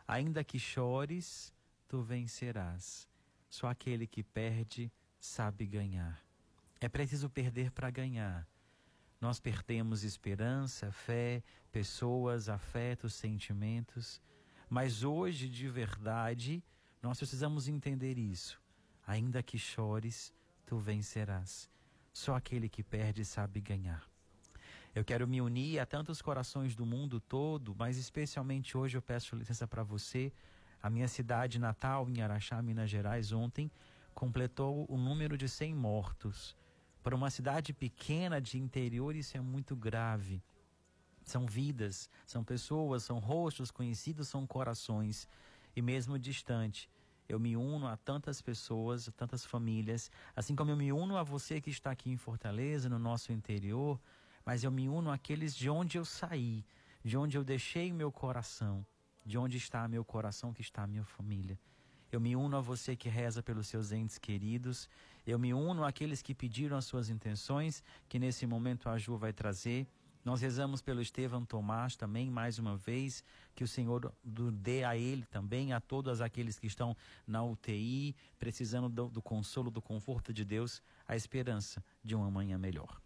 ainda 0.08 0.44
que 0.44 0.58
chores, 0.58 1.53
tu 1.94 2.02
vencerás. 2.02 3.08
Só 3.48 3.68
aquele 3.68 4.08
que 4.08 4.24
perde 4.24 4.92
sabe 5.20 5.64
ganhar. 5.68 6.26
É 6.82 6.90
preciso 6.90 7.30
perder 7.30 7.70
para 7.70 7.92
ganhar. 7.92 8.48
Nós 9.22 9.40
perdemos 9.40 10.04
esperança, 10.04 10.92
fé, 10.92 11.44
pessoas, 11.72 12.50
afetos, 12.50 13.14
sentimentos. 13.14 14.20
Mas 14.68 15.04
hoje, 15.04 15.48
de 15.48 15.70
verdade, 15.70 16.64
nós 17.00 17.20
precisamos 17.20 17.68
entender 17.68 18.18
isso. 18.18 18.60
Ainda 19.06 19.44
que 19.44 19.60
chores, 19.60 20.34
tu 20.66 20.80
vencerás. 20.80 21.70
Só 22.12 22.34
aquele 22.34 22.68
que 22.68 22.82
perde 22.82 23.24
sabe 23.24 23.62
ganhar. 23.62 24.04
Eu 24.96 25.06
quero 25.06 25.28
me 25.28 25.40
unir 25.42 25.78
a 25.78 25.86
tantos 25.86 26.24
corações 26.24 26.76
do 26.76 26.88
mundo 26.88 27.20
todo, 27.20 27.76
mas 27.78 27.98
especialmente 27.98 28.76
hoje 28.76 28.98
eu 28.98 29.02
peço 29.02 29.36
licença 29.36 29.68
para 29.68 29.84
você. 29.84 30.34
A 30.84 30.90
minha 30.90 31.08
cidade 31.08 31.60
natal, 31.60 32.10
em 32.10 32.22
Araxá, 32.22 32.62
Minas 32.62 32.90
Gerais, 32.90 33.32
ontem 33.32 33.72
completou 34.14 34.86
o 34.90 34.98
número 34.98 35.38
de 35.38 35.48
100 35.48 35.74
mortos. 35.74 36.58
Para 37.02 37.16
uma 37.16 37.30
cidade 37.30 37.72
pequena 37.72 38.42
de 38.42 38.60
interior, 38.60 39.16
isso 39.16 39.38
é 39.38 39.40
muito 39.40 39.78
grave. 39.78 40.44
São 41.24 41.46
vidas, 41.46 42.10
são 42.26 42.44
pessoas, 42.44 43.04
são 43.04 43.20
rostos 43.20 43.72
conhecidos, 43.72 44.28
são 44.28 44.46
corações. 44.46 45.26
E 45.74 45.82
mesmo 45.82 46.20
distante, 46.20 46.90
eu 47.30 47.40
me 47.40 47.56
uno 47.56 47.88
a 47.88 47.96
tantas 47.96 48.42
pessoas, 48.42 49.08
a 49.08 49.12
tantas 49.14 49.46
famílias, 49.46 50.12
assim 50.36 50.54
como 50.54 50.72
eu 50.72 50.76
me 50.76 50.92
uno 50.92 51.16
a 51.16 51.24
você 51.24 51.62
que 51.62 51.70
está 51.70 51.92
aqui 51.92 52.12
em 52.12 52.18
Fortaleza, 52.18 52.90
no 52.90 53.00
nosso 53.00 53.32
interior, 53.32 54.02
mas 54.46 54.66
eu 54.66 54.72
me 54.72 54.90
uno 54.90 55.10
àqueles 55.12 55.56
de 55.56 55.70
onde 55.70 55.98
eu 55.98 56.04
saí, 56.04 56.66
de 57.02 57.18
onde 57.18 57.38
eu 57.38 57.44
deixei 57.46 57.94
meu 57.94 58.12
coração, 58.12 58.86
de 59.26 59.38
onde 59.38 59.58
está 59.58 59.88
meu 59.88 60.04
coração, 60.04 60.54
que 60.54 60.62
está 60.62 60.84
a 60.84 60.88
minha 60.88 61.06
família. 61.06 61.60
Eu 62.12 62.20
me 62.20 62.36
uno 62.36 62.58
a 62.58 62.62
você 62.62 62.96
que 62.96 63.10
reza 63.10 63.42
pelos 63.42 63.68
seus 63.68 63.92
entes 63.92 64.20
queridos. 64.20 64.88
Eu 65.26 65.40
me 65.40 65.52
uno 65.54 65.84
àqueles 65.84 66.22
que 66.22 66.36
pediram 66.36 66.78
as 66.78 66.86
suas 66.86 67.10
intenções, 67.10 67.84
que 68.08 68.20
nesse 68.20 68.46
momento 68.46 68.88
a 68.88 68.98
Ju 69.00 69.18
vai 69.18 69.34
trazer. 69.34 69.88
Nós 70.24 70.40
rezamos 70.40 70.82
pelo 70.82 71.02
Estevão 71.02 71.44
Tomás 71.44 71.96
também, 71.96 72.30
mais 72.30 72.58
uma 72.58 72.78
vez, 72.78 73.24
que 73.54 73.64
o 73.64 73.68
Senhor 73.68 74.14
dê 74.24 74.84
a 74.84 74.96
ele 74.96 75.26
também, 75.26 75.74
a 75.74 75.82
todos 75.82 76.22
aqueles 76.22 76.58
que 76.58 76.68
estão 76.68 76.96
na 77.28 77.44
UTI, 77.44 78.16
precisando 78.40 78.88
do, 78.88 79.10
do 79.10 79.22
consolo, 79.22 79.70
do 79.70 79.82
conforto 79.82 80.32
de 80.32 80.46
Deus, 80.46 80.82
a 81.08 81.16
esperança 81.16 81.84
de 82.04 82.16
uma 82.16 82.32
manhã 82.32 82.58
melhor. 82.58 83.02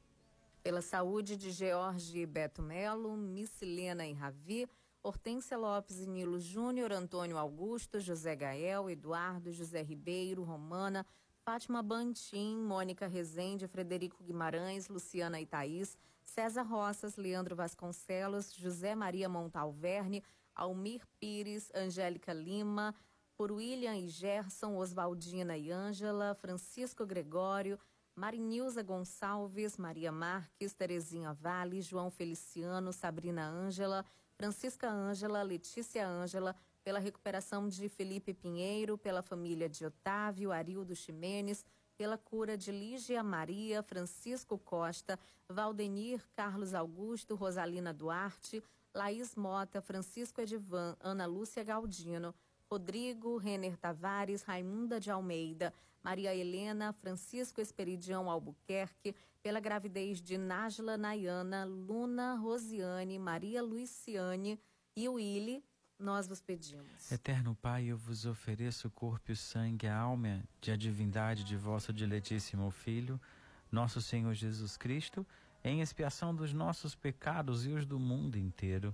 Pela 0.61 0.81
saúde 0.81 1.37
de 1.37 1.49
George 1.49 2.25
Beto 2.25 2.61
Melo, 2.61 3.15
Missilena 3.15 4.05
e 4.05 4.13
Ravi, 4.13 4.67
Hortência 5.07 5.57
Lopes 5.57 6.01
e 6.01 6.05
Nilo 6.05 6.37
Júnior, 6.37 6.91
Antônio 6.91 7.37
Augusto, 7.37 7.97
José 7.97 8.35
Gael, 8.35 8.89
Eduardo, 8.89 9.53
José 9.53 9.81
Ribeiro, 9.81 10.43
Romana, 10.43 11.05
Fátima 11.45 11.81
Bantim, 11.81 12.57
Mônica 12.57 13.07
Rezende, 13.07 13.69
Frederico 13.69 14.21
Guimarães, 14.21 14.89
Luciana 14.89 15.39
Itaís, 15.39 15.97
César 16.25 16.63
Roças, 16.63 17.15
Leandro 17.15 17.55
Vasconcelos, 17.55 18.53
José 18.53 18.95
Maria 18.95 19.29
Montalverne, 19.29 20.21
Almir 20.53 21.07
Pires, 21.17 21.71
Angélica 21.73 22.33
Lima, 22.33 22.93
por 23.37 23.49
William 23.49 23.95
e 23.95 24.09
Gerson, 24.09 24.75
Oswaldina 24.75 25.55
e 25.55 25.71
Ângela, 25.71 26.35
Francisco 26.35 27.05
Gregório, 27.05 27.79
Marinilza 28.13 28.83
Gonçalves, 28.83 29.77
Maria 29.77 30.11
Marques, 30.11 30.73
Terezinha 30.73 31.31
Vale, 31.31 31.81
João 31.81 32.11
Feliciano, 32.11 32.91
Sabrina 32.91 33.47
Ângela, 33.47 34.03
Francisca 34.37 34.87
Ângela, 34.87 35.41
Letícia 35.41 36.07
Ângela, 36.07 36.55
pela 36.83 36.99
recuperação 36.99 37.67
de 37.67 37.89
Felipe 37.89 38.35
Pinheiro, 38.35 38.95
pela 38.95 39.23
família 39.23 39.67
de 39.67 39.83
Otávio, 39.83 40.51
Arildo 40.51 40.95
Ximenes, 40.95 41.65
pela 41.97 42.19
cura 42.19 42.55
de 42.55 42.71
Lígia 42.71 43.23
Maria, 43.23 43.81
Francisco 43.81 44.55
Costa, 44.59 45.19
Valdenir, 45.49 46.21
Carlos 46.35 46.75
Augusto, 46.75 47.33
Rosalina 47.33 47.91
Duarte, 47.91 48.63
Laís 48.93 49.35
Mota, 49.35 49.81
Francisco 49.81 50.39
Edivan, 50.39 50.95
Ana 50.99 51.25
Lúcia 51.25 51.63
Galdino, 51.63 52.33
Rodrigo, 52.71 53.37
Renner 53.37 53.77
Tavares, 53.77 54.43
Raimunda 54.43 54.99
de 54.99 55.09
Almeida, 55.09 55.73
Maria 56.03 56.35
Helena, 56.35 56.91
Francisco 56.91 57.61
Esperidião 57.61 58.29
Albuquerque, 58.29 59.15
pela 59.41 59.61
gravidez 59.61 60.21
de 60.21 60.37
Nájila 60.37 60.97
Nayana, 60.97 61.63
Luna 61.63 62.35
Rosiane, 62.35 63.17
Maria 63.17 63.63
Luiciane 63.63 64.59
e 64.95 65.07
Willy, 65.07 65.63
nós 65.97 66.27
vos 66.27 66.41
pedimos. 66.41 67.09
Eterno 67.09 67.55
Pai, 67.55 67.85
eu 67.85 67.97
vos 67.97 68.25
ofereço 68.25 68.89
o 68.89 68.91
corpo 68.91 69.31
e 69.31 69.33
o 69.33 69.37
sangue, 69.37 69.87
a 69.87 69.97
alma 69.97 70.43
e 70.65 70.71
a 70.71 70.75
divindade 70.75 71.45
de 71.45 71.55
vosso 71.55 71.93
diletíssimo 71.93 72.69
Filho, 72.69 73.19
nosso 73.71 74.01
Senhor 74.01 74.33
Jesus 74.33 74.75
Cristo, 74.75 75.25
em 75.63 75.79
expiação 75.79 76.35
dos 76.35 76.51
nossos 76.51 76.95
pecados 76.95 77.65
e 77.65 77.69
os 77.69 77.85
do 77.85 77.97
mundo 77.97 78.37
inteiro 78.37 78.93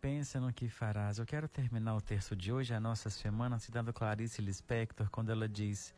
Pensa 0.00 0.40
no 0.40 0.52
que 0.52 0.68
farás. 0.68 1.18
Eu 1.18 1.26
quero 1.26 1.46
terminar 1.46 1.94
o 1.94 2.00
terço 2.00 2.34
de 2.34 2.50
hoje, 2.50 2.72
a 2.72 2.80
nossa 2.80 3.10
semana, 3.10 3.58
citando 3.58 3.92
Clarice 3.92 4.40
Lispector, 4.40 5.10
quando 5.10 5.30
ela 5.30 5.48
diz: 5.48 5.94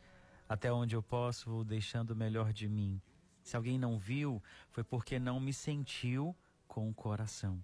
Até 0.47 0.71
onde 0.71 0.95
eu 0.95 1.01
posso, 1.01 1.49
vou 1.49 1.63
deixando 1.63 2.11
o 2.11 2.15
melhor 2.15 2.51
de 2.51 2.67
mim. 2.67 3.01
Se 3.41 3.55
alguém 3.55 3.79
não 3.79 3.97
viu, 3.97 4.41
foi 4.69 4.83
porque 4.83 5.17
não 5.19 5.39
me 5.39 5.53
sentiu 5.53 6.35
com 6.67 6.89
o 6.89 6.93
coração. 6.93 7.63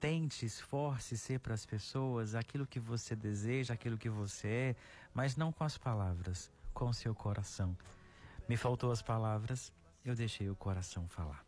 Tente, 0.00 0.46
esforce 0.46 1.18
ser 1.18 1.40
para 1.40 1.54
as 1.54 1.66
pessoas 1.66 2.36
aquilo 2.36 2.66
que 2.66 2.78
você 2.78 3.16
deseja, 3.16 3.74
aquilo 3.74 3.98
que 3.98 4.08
você 4.08 4.48
é, 4.48 4.76
mas 5.12 5.36
não 5.36 5.52
com 5.52 5.64
as 5.64 5.76
palavras, 5.76 6.50
com 6.72 6.88
o 6.88 6.94
seu 6.94 7.14
coração. 7.14 7.76
Me 8.48 8.56
faltou 8.56 8.92
as 8.92 9.02
palavras, 9.02 9.72
eu 10.04 10.14
deixei 10.14 10.48
o 10.48 10.54
coração 10.54 11.08
falar. 11.08 11.47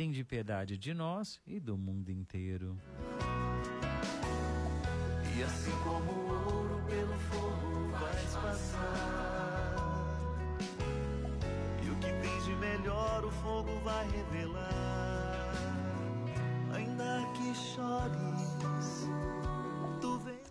Tende 0.00 0.24
piedade 0.24 0.78
de 0.78 0.94
nós 0.94 1.38
e 1.46 1.60
do 1.60 1.76
mundo 1.76 2.10
inteiro. 2.10 2.74
E 5.36 5.42
assim 5.42 5.70
como 5.84 6.10
o 6.10 6.54
ouro 6.54 6.82
pelo 6.88 7.18
fogo 7.18 7.90
vais 7.90 8.36
passar. 8.36 9.76
E 11.84 11.90
o 11.90 11.96
que 11.96 12.06
tens 12.06 12.44
de 12.46 12.54
melhor 12.56 13.26
o 13.26 13.30
fogo 13.30 13.78
vai 13.80 14.08
revelar. 14.08 15.52
Ainda 16.72 17.20
que 17.34 17.54
chores, 17.54 18.56
tu 20.00 20.18
vens. 20.20 20.50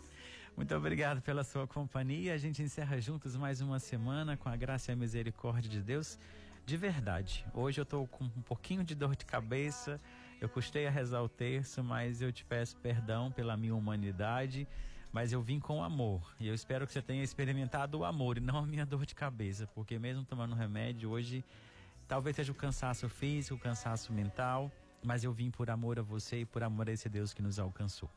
Muito 0.56 0.76
obrigado 0.76 1.24
pela 1.24 1.44
sua 1.44 1.66
companhia. 1.66 2.36
A 2.36 2.38
gente 2.38 2.62
encerra 2.62 3.02
juntos 3.02 3.36
mais 3.36 3.62
uma 3.62 3.80
semana 3.80 4.38
com 4.38 4.48
a 4.48 4.56
graça 4.56 4.92
e 4.92 4.94
a 4.94 4.96
misericórdia 4.96 5.72
de 5.72 5.82
Deus 5.82 6.20
de 6.70 6.78
verdade. 6.78 7.44
Hoje 7.52 7.82
eu 7.82 7.84
estou 7.84 8.06
com 8.08 8.26
um 8.26 8.42
pouquinho 8.44 8.84
de 8.84 8.94
dor 8.94 9.16
de 9.16 9.26
cabeça. 9.26 10.00
Eu 10.40 10.48
custei 10.48 10.86
a 10.86 10.92
rezar 10.92 11.24
o 11.24 11.28
terço, 11.28 11.84
mas 11.84 12.22
eu 12.22 12.32
te 12.32 12.46
peço 12.46 12.78
perdão 12.78 13.32
pela 13.32 13.58
minha 13.58 13.74
humanidade. 13.74 14.68
Mas 15.12 15.34
eu 15.34 15.42
vim 15.42 15.60
com 15.60 15.84
amor. 15.84 16.32
E 16.40 16.48
eu 16.48 16.54
espero 16.54 16.86
que 16.86 16.94
você 16.94 17.02
tenha 17.02 17.24
experimentado 17.24 17.98
o 17.98 18.06
amor 18.06 18.38
e 18.38 18.40
não 18.40 18.60
a 18.60 18.62
minha 18.62 18.86
dor 18.86 19.04
de 19.04 19.16
cabeça. 19.16 19.66
Porque 19.74 19.98
mesmo 19.98 20.24
tomando 20.24 20.54
remédio, 20.54 21.10
hoje 21.10 21.44
talvez 22.08 22.36
seja 22.36 22.52
o 22.52 22.56
cansaço 22.56 23.10
físico, 23.10 23.56
o 23.56 23.60
cansaço 23.60 24.14
mental. 24.14 24.72
Mas 25.04 25.24
eu 25.24 25.34
vim 25.34 25.50
por 25.50 25.72
amor 25.72 25.98
a 25.98 26.04
você 26.04 26.42
e 26.42 26.46
por 26.46 26.62
amor 26.62 26.88
a 26.88 26.92
esse 26.92 27.10
Deus 27.10 27.34
que 27.34 27.42
nos 27.42 27.58
alcançou. 27.58 28.12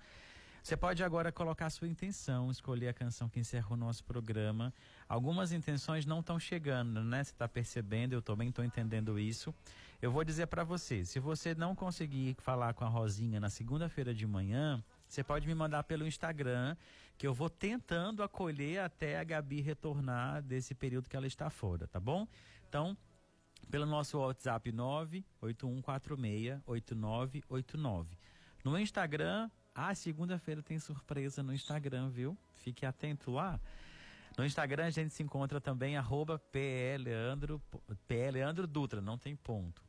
Você 0.63 0.77
pode 0.77 1.03
agora 1.03 1.33
colocar 1.33 1.69
sua 1.71 1.89
intenção, 1.89 2.49
escolher 2.49 2.87
a 2.87 2.95
canção 2.95 3.29
que 3.29 3.41
encerra 3.41 3.73
o 3.73 3.77
nosso 3.77 4.05
programa. 4.05 4.73
Algumas 5.09 5.51
intenções 5.51 6.07
não 6.07 6.21
estão 6.21 6.39
chegando, 6.39 7.03
né? 7.03 7.25
Você 7.25 7.33
está 7.33 7.49
percebendo, 7.49 8.13
eu 8.13 8.23
também 8.23 8.49
estou 8.49 8.65
entendendo 8.65 9.19
isso. 9.19 9.53
Eu 10.01 10.13
vou 10.13 10.23
dizer 10.23 10.47
para 10.47 10.63
você, 10.63 11.05
se 11.05 11.19
você 11.19 11.53
não 11.53 11.75
conseguir 11.75 12.37
falar 12.39 12.75
com 12.75 12.85
a 12.85 12.89
Rosinha 12.89 13.41
na 13.41 13.51
segunda-feira 13.51 14.15
de 14.15 14.25
manhã, 14.25 14.81
você 15.09 15.25
pode 15.25 15.49
me 15.49 15.55
mandar 15.55 15.83
pelo 15.83 16.07
Instagram, 16.07 16.77
que 17.19 17.27
eu 17.27 17.35
vou 17.35 17.51
tentando 17.51 18.23
acolher 18.23 18.83
até 18.83 19.19
a 19.19 19.25
Gabi 19.25 19.61
retornar 19.61 20.43
desse 20.43 20.77
período 20.77 21.09
que 21.09 21.17
ela 21.17 21.27
está 21.27 21.51
fora, 21.51 21.89
tá 21.89 21.99
bom? 21.99 22.25
Então, 22.69 22.97
pelo 23.69 23.85
nosso 23.85 24.17
WhatsApp 24.17 24.71
981468989. 25.43 28.07
No 28.65 28.79
Instagram, 28.79 29.51
ah, 29.75 29.95
segunda-feira 29.95 30.63
tem 30.63 30.79
surpresa 30.79 31.43
no 31.43 31.55
Instagram, 31.55 32.11
viu? 32.11 32.37
Fique 32.57 32.85
atento 32.85 33.31
lá. 33.31 33.59
No 34.37 34.45
Instagram 34.45 34.87
a 34.87 34.91
gente 34.91 35.13
se 35.13 35.23
encontra 35.23 35.61
também 35.61 35.97
arroba 35.97 36.41
Dutra, 38.69 39.01
não 39.01 39.19
tem 39.19 39.37
ponto. 39.37 39.83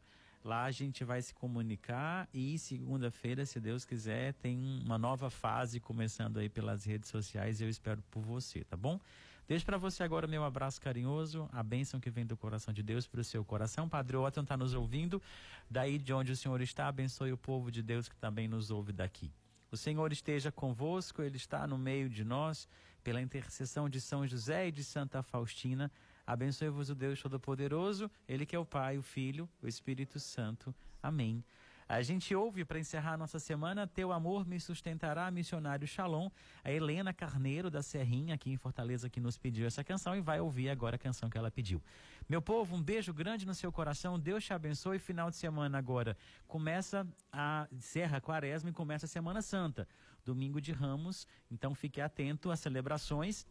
Lá 0.44 0.66
a 0.66 0.72
gente 0.72 1.06
vai 1.06 1.22
se 1.22 1.34
comunicar 1.34 2.28
e 2.34 2.58
segunda-feira, 2.60 3.46
se 3.46 3.62
Deus 3.62 3.86
quiser, 3.86 4.34
tem 4.34 4.58
uma 4.86 4.98
nova 4.98 5.30
fase 5.30 5.80
começando 5.80 6.38
aí 6.38 6.50
pelas 6.50 6.84
redes 6.84 7.10
sociais 7.10 7.62
eu 7.62 7.70
espero 7.70 8.02
por 8.12 8.22
você, 8.22 8.64
tá 8.66 8.76
bom? 8.76 9.00
Deixo 9.48 9.66
para 9.66 9.78
você 9.78 10.04
agora 10.04 10.28
meu 10.28 10.44
abraço 10.44 10.82
carinhoso, 10.82 11.50
a 11.52 11.64
bênção 11.64 12.00
que 12.00 12.10
vem 12.10 12.26
do 12.26 12.36
coração 12.36 12.74
de 12.74 12.84
Deus 12.84 13.08
para 13.08 13.22
o 13.22 13.24
seu 13.24 13.44
coração. 13.46 13.88
Padre 13.88 14.18
Otton 14.18 14.42
está 14.42 14.58
nos 14.58 14.74
ouvindo, 14.74 15.22
daí 15.70 15.98
de 15.98 16.14
onde 16.14 16.32
o 16.32 16.36
Senhor 16.36 16.62
está, 16.62 16.88
abençoe 16.88 17.32
o 17.32 17.38
povo 17.38 17.72
de 17.72 17.82
Deus 17.82 18.10
que 18.10 18.16
também 18.18 18.48
nos 18.48 18.72
ouve 18.72 18.92
daqui. 18.92 19.32
O 19.74 19.76
Senhor 19.76 20.14
esteja 20.14 20.52
convosco, 20.52 21.24
Ele 21.24 21.36
está 21.36 21.66
no 21.66 21.80
meio 21.80 22.08
de 22.08 22.24
nós, 22.24 22.70
pela 23.04 23.20
intercessão 23.20 23.90
de 23.90 24.00
São 24.00 24.28
José 24.28 24.68
e 24.68 24.72
de 24.72 24.84
Santa 24.84 25.24
Faustina. 25.24 25.92
Abençoe-vos 26.28 26.92
o 26.92 26.96
Deus 26.96 27.20
Todo-Poderoso, 27.20 28.08
Ele 28.28 28.46
que 28.46 28.56
é 28.56 28.60
o 28.60 28.68
Pai, 28.68 29.00
o 29.00 29.02
Filho, 29.02 29.50
o 29.64 29.68
Espírito 29.68 30.20
Santo. 30.20 30.76
Amém. 31.02 31.44
A 31.88 32.02
gente 32.02 32.34
ouve 32.34 32.64
para 32.64 32.80
encerrar 32.80 33.14
a 33.14 33.18
nossa 33.18 33.40
semana 33.40 33.86
Teu 33.86 34.12
Amor 34.12 34.46
Me 34.46 34.60
Sustentará, 34.60 35.30
Missionário 35.30 35.88
Shalom. 35.88 36.30
A 36.64 36.72
Helena 36.72 37.14
Carneiro 37.14 37.70
da 37.70 37.82
Serrinha, 37.82 38.36
aqui 38.36 38.52
em 38.52 38.58
Fortaleza, 38.58 39.10
que 39.10 39.20
nos 39.20 39.38
pediu 39.38 39.68
essa 39.68 39.84
canção 39.84 40.16
e 40.16 40.22
vai 40.22 40.40
ouvir 40.40 40.70
agora 40.70 40.96
a 40.96 41.00
canção 41.00 41.30
que 41.30 41.38
ela 41.38 41.52
pediu. 41.52 41.82
Meu 42.28 42.42
povo, 42.42 42.76
um 42.76 42.82
beijo 42.82 43.14
grande 43.14 43.46
no 43.46 43.54
seu 43.54 43.72
coração. 43.72 44.20
Deus 44.20 44.44
te 44.44 44.54
abençoe. 44.54 44.98
Final 44.98 45.30
de 45.30 45.36
semana 45.36 45.78
agora 45.78 46.18
começa 46.48 47.06
a 47.32 47.68
Serra 47.80 48.22
Quaresma 48.22 48.70
e 48.70 48.74
começa 48.74 49.06
a 49.06 49.10
Semana 49.10 49.42
Santa, 49.42 49.88
domingo 50.24 50.62
de 50.62 50.72
Ramos. 50.72 51.28
Então 51.52 51.76
fique 51.76 52.00
atento 52.00 52.50
às 52.50 52.60
celebrações. 52.60 53.46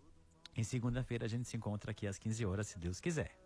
Em 0.56 0.64
segunda-feira 0.64 1.26
a 1.26 1.28
gente 1.28 1.48
se 1.48 1.56
encontra 1.56 1.90
aqui 1.90 2.06
às 2.06 2.18
15 2.18 2.44
horas, 2.46 2.66
se 2.68 2.78
Deus 2.78 3.00
quiser. 3.00 3.41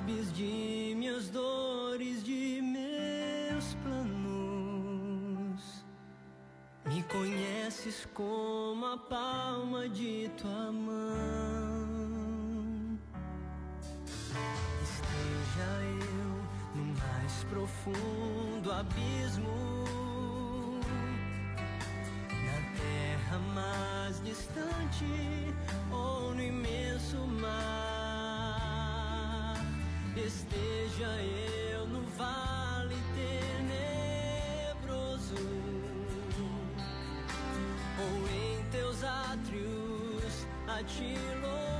Sabes 0.00 0.32
de 0.32 0.59
átrios 40.80 41.44
a 41.44 41.79